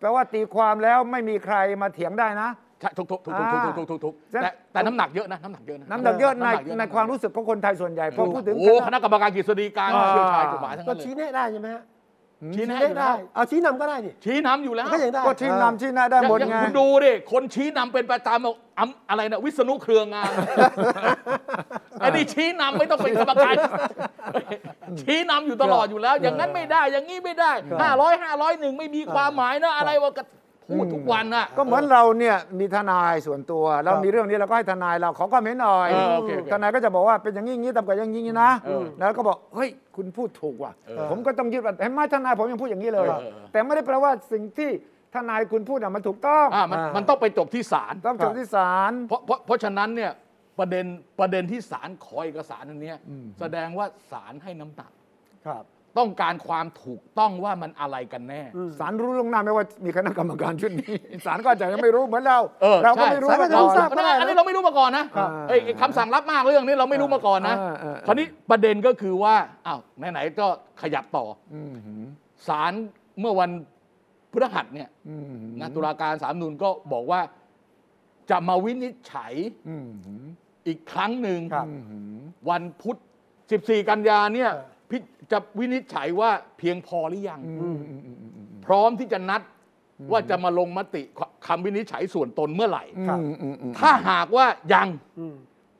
[0.00, 2.50] แปลว่าตีความแล้วไม่มีใครมาเถียงได้นะ
[2.80, 11.82] ใช่ถูกถูกถูกถูกถูกถูกถูกถูกอ่า แต่แต่น้ำหนักเยอะนะน้ำหนักเยอะนะน้ำหนักเยอะในำหกเยอะในความรู้สึกของคนไทยส่วนใหญ่พอพูดถึง โอ้คณะกรรมการกฤษฎีกาอ่า เชี่ยวชาญกฎหมายทั้งก็นั้นเลชี้ย แนะได้ใช่ไหมฮะ
[12.54, 20.30] ชี้แนะชี้อยู่แนะแล้ได้วเอาชี้นำก็ได้นี่ชี้นำอยู่แล้วก็ยังได้ก็ชี้นำชี้หน้าได้หมดอย่างไง คุณดูดิคนชี้นำเป็นประจำเอาอำอะไรนะวิษณุเครืองาม
[22.00, 23.54] ไอ้นี่ชี้นำไม่ต้องเป็นกรรมการ
[25.00, 30.22] ชี้นำอยู่ตลอดอยู่แล้ว อย่างนั้นไม่ได้ อย่างนี้ไม่ได้ห้าร้อยห้าร้อยหนึ่งไม่มีความหมายนะอะไรวะก็
[30.70, 44.70] พูดทุกวันน่ะก็เหมือนเราเนี่ยมีทนายส่วนตัว เราครับมีเรื่องนี้เราก็ให้ทนายเราขอความเห็นหน่อยเออโอเคโอเคทนายก็จะบอกว่าเป็นอย่างนี้อย่างนี้ตามกับอย่างนี้อย่างนี้นะเออแล้วก็บอกเฮ้ยคุณพูดถูกว่ะเออผมก็ต้องยึดว่าเห็นไหมทนายผมยังพูดอย่างนี้เลยเออเออแต่ไม่ได้แปลว่าสิ่งที่
[45.14, 50.12] ทนายคุณพูดน่ะมันถูกต้องอ่ามันอ่ามัมันต้องไปจบที่ศาลต้องจบที่ศาลเพราะเพราะเพราะฉะนั้นเนี่ย
[50.58, 50.86] ประเด็น
[51.20, 52.98] ประเด็นที่ศาลขอเอกสารอันเนี้ย
[53.40, 54.92] แสดงว่าศาลให้น้ำหนัก
[55.46, 55.64] ครับ
[55.98, 58.42] ต้องการความถูกต้องว่ามันอะไรกันแน่
[58.78, 60.94] ศาลรู้ล่วงหน้าไหมว่ามีคณะกรรมการชุดนี้
[61.26, 69.34] ศาลก็อาจจะยังไม่รู้เหมือนเราเออเราก็ใช่ไม่รู้ศาลก็มาจะก่รู้อนทราบก็ได้นะอันนี้เราไม่รู้มาก่อนนะครับเอ้ยไอ้คำสั่งรับมากเรื่องนี้เราไม่รู้มาก่อนนะเออเออเออคราวนี้ประเด็นก็คือว่า
[69.66, 69.80] อ้าว
[70.12, 70.46] ไหนๆก็
[70.82, 72.04] ขยับต่ออืมหืม
[72.48, 72.72] ศาล
[73.20, 73.50] เมื่อวัน
[74.32, 77.20] พฤหัสเนี่ยอืมหืมนะตุลาการสามนุนก็บอกว่า
[78.30, 79.34] จะมาวินิจฉัย
[79.68, 80.26] อืมหืม
[80.66, 82.96] อีกครั้งหนึ่งครับอืมหืมวันพุธ
[83.42, 84.98] 14 กันยาเนี่ยเออพิ
[85.32, 89.42] จะวินิจฉัยว่าเพียงพอหรือยังอืมอืมอืมอืมอืมพร้อมที่จะนัด
[90.12, 91.02] ว่าจะมาลงมติ
[91.46, 94.88] คำวินิจฉัยส่วนตนเมื่อไหร่ ครับอืมอืมอืมถ้าหากว่ายัง
[95.18, 95.36] อืม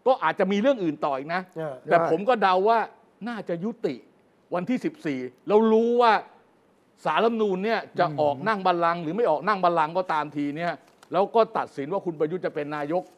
[0.06, 2.78] ก็อาจจะมีเรื่องอื่นต่ออีกนะ เออ แต่ได้ผมก็เดาว่า
[3.28, 3.94] น่าจะยุติ
[4.54, 4.78] วันที่
[5.14, 6.12] 14แล้วรู้ว่า
[7.04, 10.72] สารรัฐธรรมนูญเนี่ยจะออกนั่งบัลลังก์หรือไม่ออกนั่งบัลลังก์ก็ตามทีเนี่ย
[11.12, 13.17] แล้วก็ตัดสินว่าคุณประยุทธ์จะเป็นนายกอืม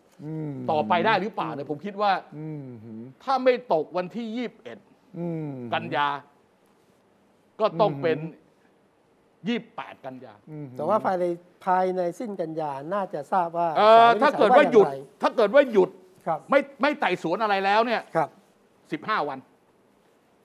[0.71, 6.09] ต่อไปได้หรือเปล่าเนี่ยผมคิดว่าอืมหืมถ้าไม่ตกวันที่21อืมกันยา
[7.61, 8.18] ก็ต้องเป็น
[9.51, 11.25] 28กันยาอืมแต่ว่าภายใน
[11.66, 15.91] ภายในสิ้นกันยาน่าจะทราบว่าเออศลถ้าเกิดว่าหยุดอางไรถ้าเกิดว่าหยุด
[16.27, 18.29] ครับไม่ไม่ไต่สวนอะไรแล้วเนี่ยครับ
[19.16, 19.39] 15วัน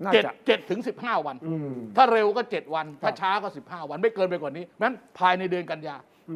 [0.04, 5.96] น่าเจ็ดจะเจ็ดถึง15วันอืมถ้าเร็วก็7วัน ถ้าครับช้าก็15วันไม่เกินไปกว่านี้นั้นภายในเดือนกันยา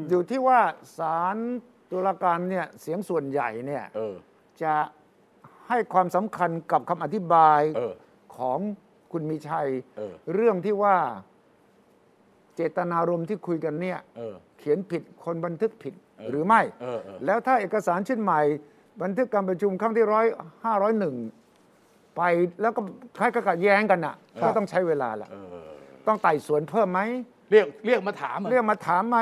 [0.10, 0.60] อยู่ที่ว่า
[0.98, 1.38] ศาล
[1.92, 4.16] ตุลาการเนี่ยเสียงส่วนใหญ่เนี่ยเออ
[4.64, 4.74] จะ
[5.68, 7.94] ให้ความสำคัญกับคำอธิบายเออ
[8.38, 8.60] ของ
[9.12, 9.68] คุณมีชัย
[9.98, 10.96] เออ เรื่องที่ว่า
[12.56, 18.42] เจตนารมณ์ที่คุยกันเนี่ย เออ เขียนผิดคนบันทึกผิดเออหรือไม่ เออเออ แล้วถ้าเอกสารชิ้นใหม่
[19.02, 20.26] บันทึกการประชุมครั้งที่ร้อย
[20.66, 21.16] ห้าร้อยหนึ่ง
[22.18, 22.22] ไป
[22.62, 22.82] แล้วก็
[23.18, 25.70] คล้ายกับแย้งกันอะครับก็ต้องใช้เวลาละเออ
[26.08, 27.00] ต้องไต่สวนเพิ่มไหม
[27.52, 29.18] เรียกเรียกมาถามอะ เรียกมาถามไหม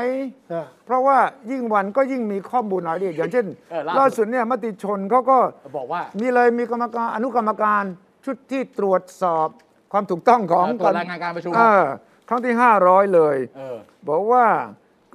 [0.49, 1.17] เออเพราะว่า
[1.51, 5.37] ยิ่งวันก็ยิ่งมีข้อมูลรายละเอียดอย่างเช่นเออล่าสุด ล่าสุดเนี่ยมติชนเขาก็
[5.77, 7.83] บอกว่า มีเลยมีกรรมการอนุกรรมการ
[8.25, 9.47] ชุดที่ตรวจสอบ
[9.91, 11.83] ความถูกต้องของเออตรวจรายงานการประชุม เออ
[12.29, 12.53] ครั้งที่
[12.83, 13.77] 500 เลย เออ
[14.09, 14.45] บอกว่า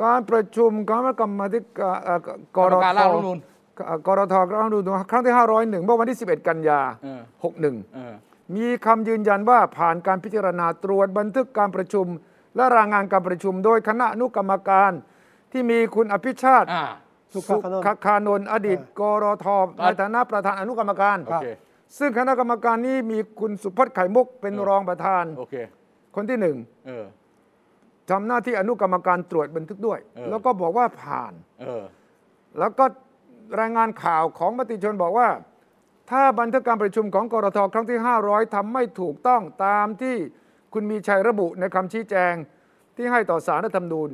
[0.02, 3.38] การประชุมคณะกรรมาธิการเอ่อกกรรมการร่างรัฐธรรมนูญ
[3.86, 7.20] เอ่อกรทร่างรัฐธรรมนูญครั้งที่ 501เมื่อวันที่ 11 กันยา เออ
[7.52, 8.14] 61 เออ
[8.56, 12.06] มีคำยืนยันว่าผ่านการพิจารณาตรวจบันทึกการประชุม
[12.56, 14.92] และรายงานการประชุมโดยคณะอนุกรรมการ
[15.52, 16.84] ที่มีคุณอภิชาติอ่า
[17.32, 19.46] สุสุขานนท์ขคานนท์อดีตกรท
[19.82, 21.46] ในฐานะประธานอนุกรรมการ โอเค
[21.98, 25.54] ซึ่งคณะกรรมการนี้มีคุณสุพจน์ไข่มุกเป็นเออรองประธาน โอเค
[26.14, 27.04] คนที่หนึ่งเออ
[28.10, 31.84] ทำหน้าที่อนุกรรมการตรวจบันทึกด้วย เออ แล้วก็บอกว่าผ่าน เออ
[32.58, 32.84] แล้วก็
[33.60, 35.28] รายงานข่าวของมติชนบอกว่า
[36.10, 40.16] ถ้าบันทึกการประชุมของกรทครั้งที่ 500ทำไม่ถูกต้องตามที่
[40.74, 42.34] คุณมีชัยระบุในคำชี้แจง
[42.96, 44.10] ที่ให้ต่อสารรัฐธรรมนูญ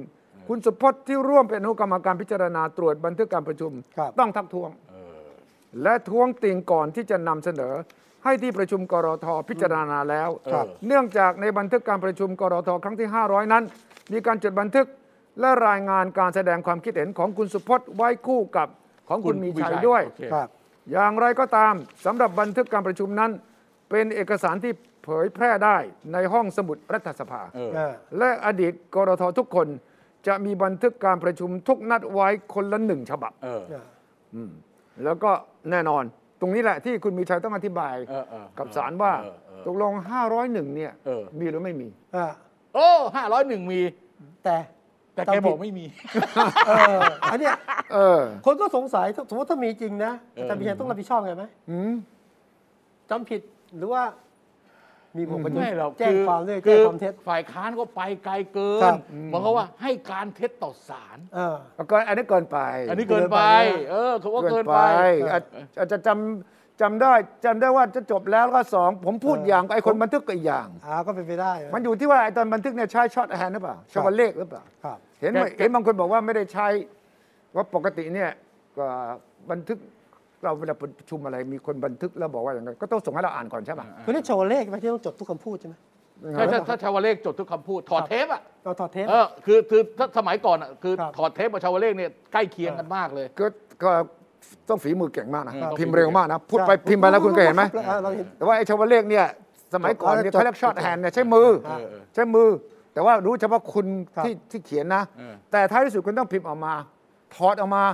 [0.48, 5.28] คุณสุพจน์ที่ร่วมเป็นอนุกรรมการพิจารณาตรวจบันทึกการประชุมครับต้องทักท้วงเออ
[5.82, 7.74] และท้วงติงก่อนที่จะนำเสนอ
[8.24, 13.64] ให้ที่ประชุมกรทพิจารณาแล้วครับเนื่องจากในบันทึกการประชุมกรทครั้งที่ 500 นั้น
[14.12, 14.86] มีการจดบันทึก
[15.40, 18.68] และรายงานการแสดงความคิดเห็นของคุณสุพจน์ไว้คู่กับ
[19.08, 20.48] ของคุณมีชัยด้วยโอเคครับ
[20.92, 23.30] อย่างไรก็ตามสำหรับบันทึกการประชุมนั้น
[23.90, 24.72] เป็นเอกสารที่
[25.04, 25.76] เผยแพร่ได้
[26.12, 29.68] ในห้องสมุดรัฐสภา เอออ่าและอดีตกรททุกคน
[30.26, 33.84] จะมีบันทึกการประชุมทุกนัดไว้คนละหนึ่งฉบับ เอออ่า
[35.04, 35.30] แล้วก็
[35.70, 36.04] แน่นอน
[36.40, 39.92] ตรงนี้แหละที่คุณมีชัยต้องอธิบายเออเออกับศาลว่าเออเออตกลง
[40.34, 42.26] 501 เนี่ย เออ มีหรือไม่มีอ่า
[42.74, 43.80] โอ้ห้าร้อยหนึ่งมี
[44.44, 44.56] แต่
[45.14, 45.84] แต่แกบอกไม่มี
[46.68, 47.54] เอออันเนี้ย
[47.92, 51.94] เออคนก็สงสัยถ้าสมมติถ้ามีจริงนะเออ อาจารย์พิชัยต้องรับผิดชอบไงไหมอืม
[53.10, 53.40] จำผิด
[53.76, 54.02] หรือว่า
[55.18, 61.56] มีบุคคลไม่หรอกแจ้งคือความด้วยคืแจ้งอความเท็จฝ่ายค้านก็ไปไกลเกิครันบเหมันเขามว่าให้การเท็จต่อศาลเออ
[61.90, 62.58] ก็อันนี้เกินไป
[62.90, 64.80] อันนี้เกินไปเกินไปนะเออเขาว่าเกินไป
[65.32, 65.42] อาจ
[65.78, 67.12] อาจจะจำจำได้
[67.44, 76.68] จำได้ว่าจะจบแล้วก็สองผมพูดเอออย่างไอ้คนผมบันทึกก็อีกอย่างอ่าก็เป็นไปได้ะมันอยู่ที่ว่าไอ้ตอนบันทึกเนี่ยใช้ช็อตแฮนด์หรือเปล่าชวเลขหรือเปล่าครับเห็นไหมแกเห็นบางคนบอกว่าไม่ได้ใช้
[77.56, 78.30] ว่าปกติเนี่ย
[78.78, 78.86] ก็
[79.50, 79.78] บันทึก
[80.44, 85.74] เราเวลาประชุมอะไรมีคนบันทึกแล้วบอกว่าอย่างไรก็ต้องส่งให้เราอ่านก่อนใช่ป่ะคุณนี่โชว์เลขไหมที่ต้องจดทุกคำพูดใช่ไหม
[86.36, 93.46] ถ้าถ้าชวเลขจดทุกคำพูดถอดเทปอะเราถอดเทปเออคือคือถ้าสมัยก่อนอะคือถอดเทปกับชวเลขเนี่ยใกล้เคียงกันมากเลยก็
[93.82, 93.90] ก็
[94.68, 97.64] ต้องฝีมือเก่งมากนะพิมพ์เร็วมากนะพูดไปพิมพ์ไปแล้วคุณก็เห็นไหม
[98.36, 99.26] แต่ว่าไอ้ชวเลขเนี่ย
[99.74, 101.48] สมัยก่อนเนี่ยเขาเรียก shorthand เนี่ยใช้มือ
[102.14, 102.48] ใช้มือ
[102.94, 103.86] แต่ว่ารู้เฉพาะคุณ
[104.24, 105.02] ที่ที่เขียนนะ
[105.52, 106.74] แต่ท้ายที่สุดคุณต้องพิมพ์ออกมา
[107.34, 107.84] ถอดออกมา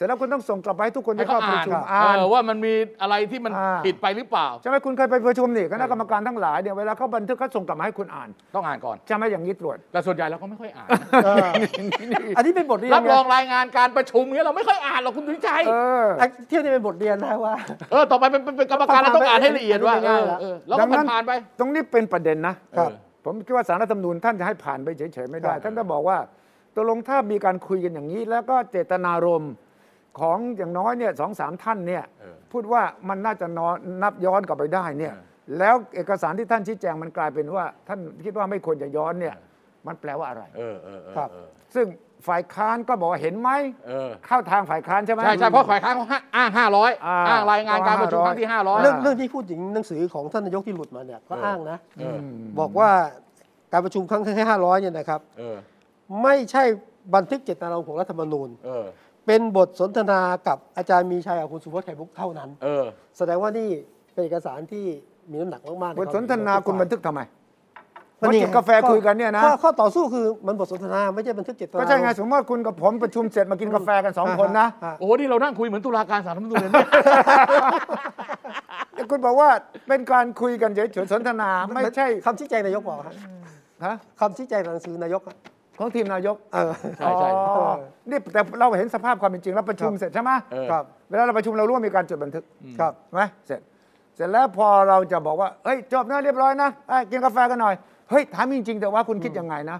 [0.00, 10.88] สร็จแล้วคุณต้องส่งกลับไปให้ทุกคนให้ที่เขาเข้าประอ่านชุมเออ่านอว่ามันมีอะไรที่มันอ่าผิดไปหรือเปล่าใช่ไหมคุณเคยไปประชุมนี่คณะกรรมการทั้งหลายเนี่ยเวลาเขาบันทึกเขาส่งกลับมาให้คุณอ่าน ต้องอ่านก่อนใช่ไหมอย่างนี้ตรวจแต่ส่วนใหญ่เราก็ไม่ค่อยอ่าน
[11.24, 11.48] เออ
[12.36, 17.54] อันนี้เป็นบทเรียนรับรองไรายงานการประชุมเนี่ยเราไม่ค่อยอ่านหรอกคุณสุวิชัยเออไอ้เที่ยวนี้เป็นบทเรียนนะว่า
[17.90, 22.90] เออต่อไปเป็นเป็นเป็นกรรมการเราต้องอ่านให้ละเอียดว่าอันนี้เอง่ายอๆแล้วเออแล้วดัก็งนั้นผ่านๆไป ตรงนี้เป็นประเด็นนะครับ
[23.24, 26.18] ผมคิดว่าสารรัฐธรรมนูญท่านจะให้ผ่านไปเฉยๆไม่ได้ครับท่านก็บอกว่า
[26.74, 29.52] ตกลงถ้ามีการคุยกันอย่างนี้ แล้วก็เจตนารมณ์
[30.18, 39.34] ของอย่างน้อยเนี่ยสองสามท่านเนี่ยเออพูดว่ามันน่าจะนอนนับย้อนกลับไปได้เนี่ยเออแล้วเอกสารที่ท่านชี้แจงมันกลายเป็นว่า ท่านคิดว่าไม่ควรจะย้อนเนี่ย
[39.86, 41.86] มันแปลว่าอะไรเออเออเออครับเออซึ่ง
[42.28, 43.50] ฝ่ายค้านก็บอกว่าเห็นไหม
[43.86, 46.06] เออเข้าทางฝ่ายค้านใช่ไหมใช่ใช่เพราะฝ่ายค้านเขา
[46.36, 52.18] อ้างห้าร้อยอ่าอ้างรายงานการประชุมครั้งที่ห้าร้อยเรื่องเรื่องที่พูดถึงหนังสือของท่านนายกที่หลุดมาเนี่ยก็เอออ้อ้างนะเออ
[52.60, 52.90] บอกว่า
[53.72, 55.56] การประชุมครั้งที่ห้าร้อยเนี่ยนะครับเออ
[56.22, 56.62] ไม่ใช่
[57.14, 58.48] บันทึกเจตนารมณ์ของรัฐธรรมนูญ
[59.26, 62.84] เออเป็นบทสนทนากับอาจารย์มีชัยกับคุณสุวัฒน์ไข่มุกเท่านั้น เออ
[63.18, 63.68] แสดงว่านี่
[64.14, 64.84] เป็นเอกสารที่
[65.30, 67.20] มีน้ำหนักมากๆบทสนทนาคุณบันทึกทำไม
[68.22, 76.86] มันนี่ว่าจิบกาแฟคุยกันเนี่ยนะข้อข้อต่อสู้คือมันบทสนทนาไม่ใช่บันทึกเจตนารมณ์ก็ใช่ไงสมมติว่าคุณกับผมประชุมเสร็จมากินกาแฟกันสองคนนะฮโอ้โหนี่เรานั่งคุยเหมือนตุลาการศาลรัฐธรรมนูญเลยเนี่ย
[78.94, 79.48] แต่คุณบอกว่า
[79.88, 83.14] เป็นการคุยกันเฉยๆสนทนา ไม่ใช่คำชี้แจงนายกบอกครับ
[83.84, 85.36] ฮะคำชี้แจงหนังสือนายกอะ
[85.80, 87.74] ของทีมนายกเออใช่ใช่อ๋อ
[88.10, 92.44] นี่แต่เราเห็นสภาพความเป็นจริงแล้วประชุมครับเสร็จใช่ไหมเออ ครับ เวลาเราประชุมเราร่วมมีการจดบันทึก
[92.80, 93.60] ครับไหมเสร็จ
[94.16, 97.74] เสร็จแล้วพอเราจะบอกว่าเฮ้ยจบนะเรียบร้อยนะเอ้ยกินกาแฟกันหน่อย
[98.10, 99.78] เฮ้ยถามจริงๆแต่ว่าคุณคิดยังไงนะ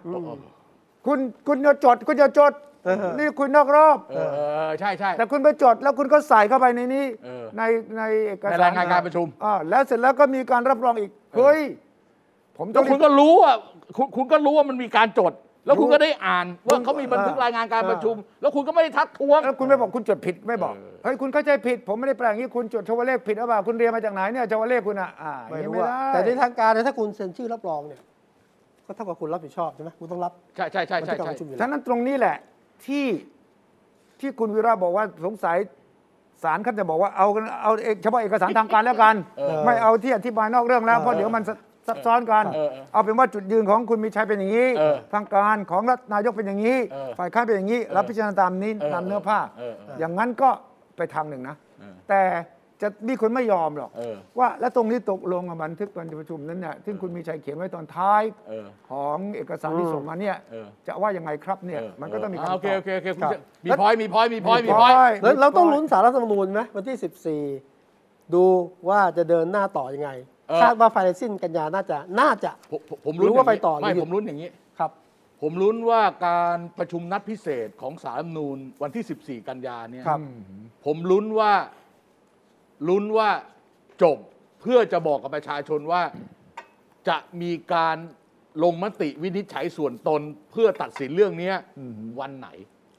[1.07, 2.53] คุณคุณจะจดคุณจะจด
[2.85, 4.39] เออนี่คุณนอกรอบเออเอ
[4.69, 7.63] อใช่ใช่ แต่คุณไปจดแล้วคุณก็ใส่เข้าไปในนี้เออใน
[7.99, 11.61] ในเอกสารในรายงานการประชุม อ่าแล้วเสร็จแล้วก็มีการรับรองอีกเฮ้ย
[12.59, 13.57] ผมต้แล้อวงคุณก็รู้อะ
[13.97, 15.33] คุณคุณก็รู้ว่ามันมีการจด
[15.67, 28.01] แล้วคุณก็ได้อ่านว่าเขามีบันทึกเออรายงานการประชุม แล้วคุณก็ไม่ได้ทักท้วงแล้วคุณไม่บอกคุณจดผิดไม่บอกเออเฮ้ยคุณเข้าใจผิด ผมไม่ได้แปลอย่างนี้คุณจดชาวเลขผิดหรือเปล่าคุณเรียนมาจากไหนเนี่ยชาวเลขคุณอะอ่าอไม่ย่างรู้นี้ไม่ว่าได้แต่ในทางการเนี่ยถ้าคุณเซ็นชื่อรับรองเนี่ย
[28.87, 32.37] ก็เท่ากับคุณรับผิดชอบใช่ไหมคุณต้องรับใช่ใช่ใช่บันใช่ทึกการใช่ประชุมอยู่ฉะแล้วนั้นตรงนี้แหละ
[32.87, 33.07] ที่
[34.21, 35.57] ที่คุณวีระบอกว่าสงสัย
[36.43, 41.43] ศาลเขาจะบอกว่าเอากันเอาเอกเฉพาะเอกสารทางการแล้วกันเออไม่เอาที่อธิบายนอกเรื่องแล้วเพราะเดี๋ยวมัน
[41.87, 50.51] ซับซับซ้อนกันเออเออเอาเป็นว่าจุดยืนของคุณมีชัยเป็นอย่างนี้เออทางการของรัฐนายกเป็นอย่างนี้เออฝ่ายค้านเป็นอย่างนี้ รับพิจารณาตามนี้เออตามเนื้อผ้าเออเอออย่างนั้นก็
[50.97, 52.23] ไปทางหนึ่งนะเออแต่
[52.85, 67.43] จะมีคนไม่ยอมหรอกเออว่าแล้วตรงนี้ตกลงกับบันทึกการประชุมนั้นเนี่ยซึ่งคุณมีชัยเขียนไว้ตอนท้ายเออของเอกสารที่ส่งมาเนี่ยเออจะว่ายังไงครับเนี่ยเออมันก็ต้องมีาคำตอบโอเคโอเคโอเคคุณครับจะมี point มี pointมี point มีมี point point แล้วเราต้องมีลุ้นศาลรัฐธรรมนูญไหมวันที่
[67.87, 68.45] 14 ดู
[68.89, 70.30] ว่าจะเดินหน้าต่อยังไงเออ
[70.63, 74.91] คาดว่าภายในสิ้นกันยาน่าจะน่าจะผมผมผมลุ้นรู้ว่าย่งนี้ไปต่อหรือไม่หยุดผมลุ้นอย่างนี้ครับ
[75.41, 80.21] ผมลุ้นว่าการประชุมนัดพิเศษของศาลรัฐธรรมนูญวันที่ 14 กันยาเนี่ยครับ
[80.85, 81.53] ผมลุ้นว่า
[82.89, 83.29] ลุ้นว่า
[84.03, 84.19] จบ
[84.61, 86.03] เพื่อจะบอกกับประชาชนว่า
[87.09, 87.97] จะมีการ
[88.65, 90.21] ลงมติวินิจฉัยส่วนตน
[90.51, 91.57] เพื่อตัดสินเรื่องเนี้ย
[92.21, 92.49] วันไหน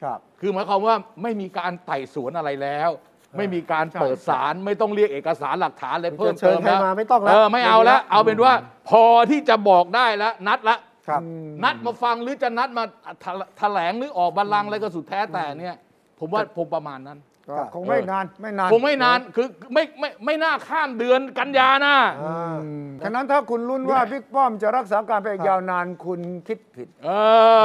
[0.04, 2.90] ครับ คือหมายความว่าไม่มีการไต่สวนอะไรแล้ว
[3.38, 8.54] ไม่มีการเปิดสารไม่ต้องเรียกเอกสารหลักฐานอะไรเพิ่มเชิเติญมใครแล้วมาไม่ต้องแล้วเออไม่เอาแล้วเอาเป็นว่า
[8.90, 10.78] พอที่จะบอกได้แล้วนัดละ
[11.08, 11.22] ครับ
[11.64, 12.84] นัดมาฟังหรือจะนัดมา
[13.22, 15.76] แถลแถลงหรือออกบัลลังก์อะไรก็สุดแท้แต่เนี่ย
[16.20, 17.20] ผมว่าผมประมาณนั้น
[17.58, 22.58] ก็คงไม่นานไม่นานคงไม่นานคือไม่ไม่ไม่น่าข้ามเดือนกันยานะอ่า
[23.04, 27.10] ฉะนั้นถ้าคุณลุ้นว่าบิ๊กป้อมจะรักษาการไปอีกยาวนานคุณคิดผิดเอ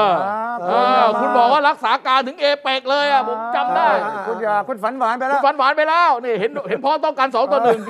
[0.04, 7.80] อครับเออคุณบอกว่ารักษาการถึงเอเปกเลยอะผมจำได้อ่าคุณอย่าคุณฝันหวานไปคุแล้ณวฝันหวานไปแล้วนี่เห็นเห็นพ้องต้องการสองต่อหนึ่ง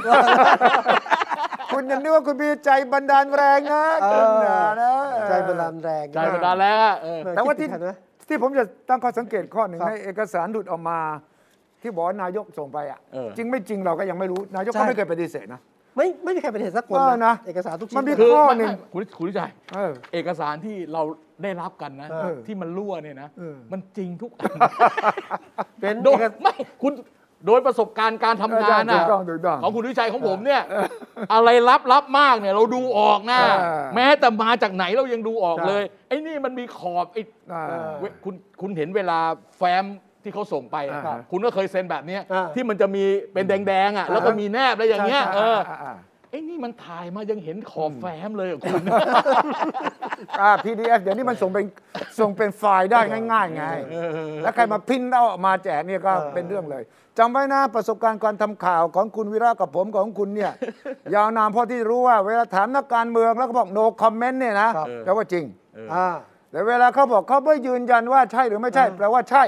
[1.72, 4.92] คุณยังนึกว่าคุณมีใจบันดาลแรงนะเอคุณออย่านะ
[5.28, 7.90] ใจบันดาลแรงใจบันดาลแล้วอะเออแต่ว่าที่คิดถึงทันไหม
[8.28, 10.98] ที่ผมจะตั้งข้อสังเกตข้อหนึ่งครับในเอกสารหลุดออกมา
[11.82, 15.60] ที่บอกว่านายกส่งไปอะเออ จริงไม่จริงเราก็ยังไม่รู้นายกใช่ ก็ไม่เคยปฏิเสธนะ
[15.96, 21.02] ไม่ไม่มีใครเป็นเหตุสักคนเออนะเอกสารทุกชิ้มันนมีนะคือข้อไม่หนึ่ง ไม่คุณคุณวิชัยเออ เอกสารที่เรา
[21.42, 24.52] ได้รับกันนะ เออที่มันรั่วเนี่ยนะ เออ มันจริงทุกอัน
[25.80, 26.92] เป็นโดเอยกไม่คุณ
[27.46, 30.62] โดยประสบการณ์การทำงานถูนะกต้องถูกต้อง ของคุณวิชัยของผมเนี่ย
[31.32, 37.22] อะไรลับลับมากเนี่ย เราดูออกนะ เออ แม้แต่มาจากไหนเรายังดูออกเลย ไอ้นี่มันมีขอบไอ้
[37.52, 37.64] อ่า
[38.00, 39.18] เว้ยคุณคุณเห็นเวลา
[39.56, 39.84] แฟ้ม
[40.26, 45.94] ที่เขาส่งไปอะอ่าคุณก็เคยเซ็นแบบเนี้ยอ่าที่มันจะมีเป็นแดงๆอะแล้วก็มีแนบอะไรอย่างเงี้ยใช่เอออ่าอ่า
[46.30, 48.82] ไอ้นี่มันถ่ายมายังเห็นขอบแฟ้มเลยอะคุณ
[50.40, 51.64] อ่า PDF เดี๋ยวนี้มันส่งเป็น
[52.18, 53.00] ส่งเป็นไฟล์ได้
[53.32, 53.64] ง่ายๆไง
[54.42, 56.82] แล้วใครมาพิมพ์เอาออกมาแจกเนี่ยก็เออเป็นเรื่องเลย
[57.18, 60.52] จำไว้นะประสบการณ์การทำข่าวของคุณวิระกับผมของคุณเนี่ย
[61.14, 65.44] ยาวนานเพราะที่รู้ว่าเวลาถามนักการเมืองแล้วก็บอก no comment เนี่ยนะครับแปลว่าจริง
[65.92, 66.06] อ่า
[66.56, 69.42] แต่เวลาเขาบอกเขาไม่ยืนยันว่าใช่หรือไม่ใช่ แปลว่าใช่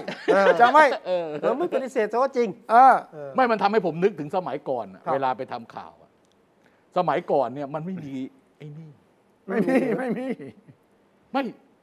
[0.61, 2.95] จำไว้เออเราไม่ปฏิเสธแต่ว่าจริงเออ
[3.37, 6.11] ไม่มันทำให้ผมนึกถึงสมัยก่อนอะครับเวลาไปทำข่าวอะ
[6.97, 8.15] สมัยก่อนเนี่ยมันไม่มี
[8.57, 8.91] ไอ้นี่
[9.49, 10.29] ไม่มีไม่มี
[11.33, 11.43] ไม่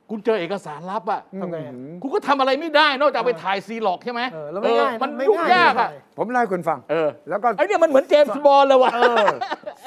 [0.09, 9.28] คุณเจอเอกสารลับอะทำไงอะคุณก็ทำอะไรไม่ได้ นอกจากไปถ่ายซีร็อกซ์ใช่ไหมเออแล้วไม่ง่ายมันไม่ยุ่งง่ายยากอะไม่ง่ายผมเล่าให้คุณฟัง เออ แล้วก็ไอ้เนี่ยมันเหมือนเจมส์บอนด์เลยว่ะเออ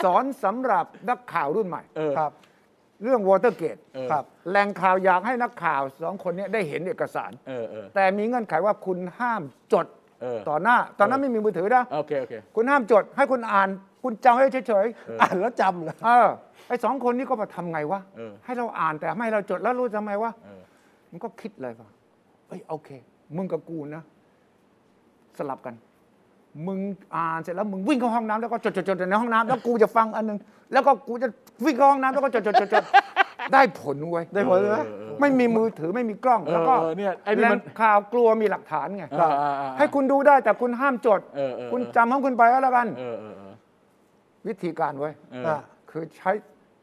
[0.05, 2.33] สอนสำหรับนักข่าวรุ่นใหม่เออครับ
[3.03, 9.43] เรื่องวอเตอร์เกตเออ ครับแหล่งข่าวอยากให้นักข่าวสองคนเนี้ได้เห็นเอกสาร เออเออ แต่มีเงื่อนไขว่าคุณห้าม
[9.73, 9.87] จด
[10.23, 13.69] เออ ต่อหน้า ตอนนั้นไม่มีมือถือนะ โอเคโอเค คุณห้ามจดให้คุณอ่าน
[14.03, 14.87] คุณจำไว้เฉย
[15.21, 16.29] อ่านแล้วจำเหรอๆเออ
[16.69, 20.63] ไอ้สองคนนี้ก็มาทำไงวะ เออ ให้เราอ่านแต่ไม่ให้เราจดแล้วรู้ทำไมวะ เออ
[21.11, 21.89] มันก็คิดเลยว่า
[22.49, 22.91] เอ้ยโอเค
[23.37, 24.03] มึงกับกูนะ
[25.39, 25.75] สลับกัน
[26.67, 26.79] มึง
[27.15, 30.39] อ่านเสร็จแล้วมึงวิ่งเข้าห้องน้ำแล้วก็จดจดจดในห้องน้ำแล้วกูจะฟังอันหนึง
[30.73, 31.29] แล้วก็กูจะ
[31.65, 32.85] วิ่งเข้าห้องน้ำแล้วก็จดจดจดจด
[33.53, 34.79] ได้ผลเว้ยได้ผลไหม
[35.21, 43.55] ไม่มีมือถือไม่มีกล้องเออแล้วก็เออเนี่ยไอ้นี่แหล่มังนข่าวกลัวมีหลักฐานไงอ่าอ่าอ่าให้คุณดูได้แต่คุณห้ามจด เออเออ คุณจำของคุณไปก็แล้วกัน เออเออเออ
[44.47, 45.57] วิธีการไว้ยเอออ่า
[45.91, 46.31] คือใช้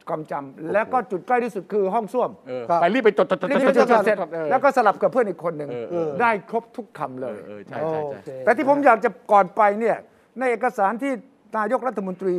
[0.09, 9.97] ความจำแล้วก็จุดใกล้ที่สุดคือห้องส้วมเออครับไปรีบไปจดจดจดรีบจดๆจดๆเสร็จออ แล้วก็สลับกับเพื่อนอีกคนหนึ่งเออเออได้ครบทุกคำเลยเออใช่ใช่ใช่โอเคแต่ที่ผมอยากจะก่อนไปเนี่ย
[10.39, 11.11] ในเอกสารที่
[11.57, 12.35] นายกรัฐมนตรี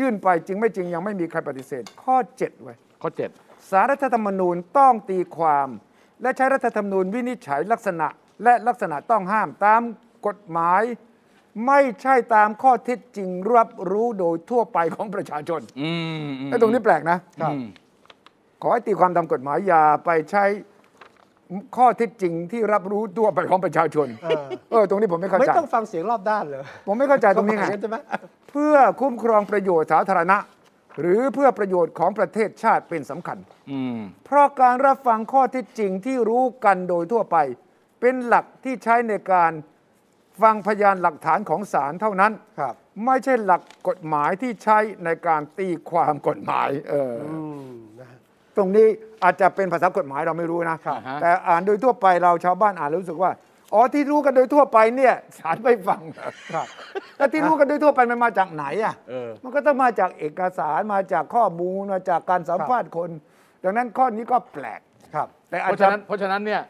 [0.00, 3.30] ยื่นไปจริงไม่จริงยังไม่มีใครปฏิเสธ ข้อ 7 ไว้ข้อเจ็ด
[3.70, 5.68] สารรัฐธรรมนูญต้องตีความ
[6.22, 8.06] และใช้รัฐธรรมนูญวินิจฉัยลักษณะ
[8.42, 9.80] และลักษณะต้องห้ามตาม
[10.26, 10.82] กฎหมาย
[11.66, 15.90] ไม่ใช่ตามข้อเท็จจริงรับรู้โดยทั่วไปของประชาชนอื
[16.26, 17.64] มอืมไอ้ตรงนี้แปลกนะอืม
[18.62, 20.44] ขอให้ตีความตามกฎหมายอย่าไปใช้
[21.76, 27.96] ข้อเท็จจริงที่รับรู้ทั่วไปของประชาชนเออเออ ตรงนี้ผมไม่เข้าไม่ใจต้องฟังเสียงรอบด้านเลยผมไม่เข้าใจตรงนี้ไงใช่ไหม
[28.50, 30.38] เพื่อคุ้มครองประโยชน์สาธารณะ
[31.00, 33.38] หรือเพื่อประโยชน์ของประเทศชาติเป็นสำคัญ
[33.70, 37.36] อืมเพราะการรับฟังข้อเท็จจริงที่รู้กันโดยทั่วไป
[38.00, 39.52] เป็นหลักที่ใช้ในการ
[40.42, 42.74] ฟังพยานหลักฐานของศาลเท่านั้น ครับ
[43.06, 48.18] ไม่ใช่หลักกฎหมายที่ใช้ในการตีความกฎหมายเออออืมนะฮะ
[48.56, 48.86] ตรงนี้
[49.24, 53.32] อาจจะเป็นภาษากฎหมายเราไม่รู้นะ ครับแต่อ่านโดยทั่วไปเราชาวบ้านอ่านแล้วรู้สึกว่า
[53.74, 56.32] อ๋อที่รู้กันโดยทั่วไปเนี่ยศาลไม่ฟังครับ
[57.16, 63.10] แล้วที่รู้กันโดยทั่วไปมันมาจากไหนอะ เออ มันก็ต้องมาจากเอกสารมาจากข้อมูลมาจากการสัมภาษณ์คน
[63.64, 64.80] ดังนั้นข้อนี้ก็แปลก
[65.14, 66.62] ครับ แต่เพอาจราะจะฉะนั้นเพราะฉะนั้นเนี่ย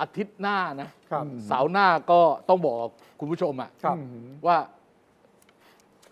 [0.00, 2.76] อาทิตย์หน้านะ ครับเสาร์หน้าก็ต้องบอก
[3.20, 3.96] คุณผู้ชมอะครับ
[4.46, 4.58] ว่า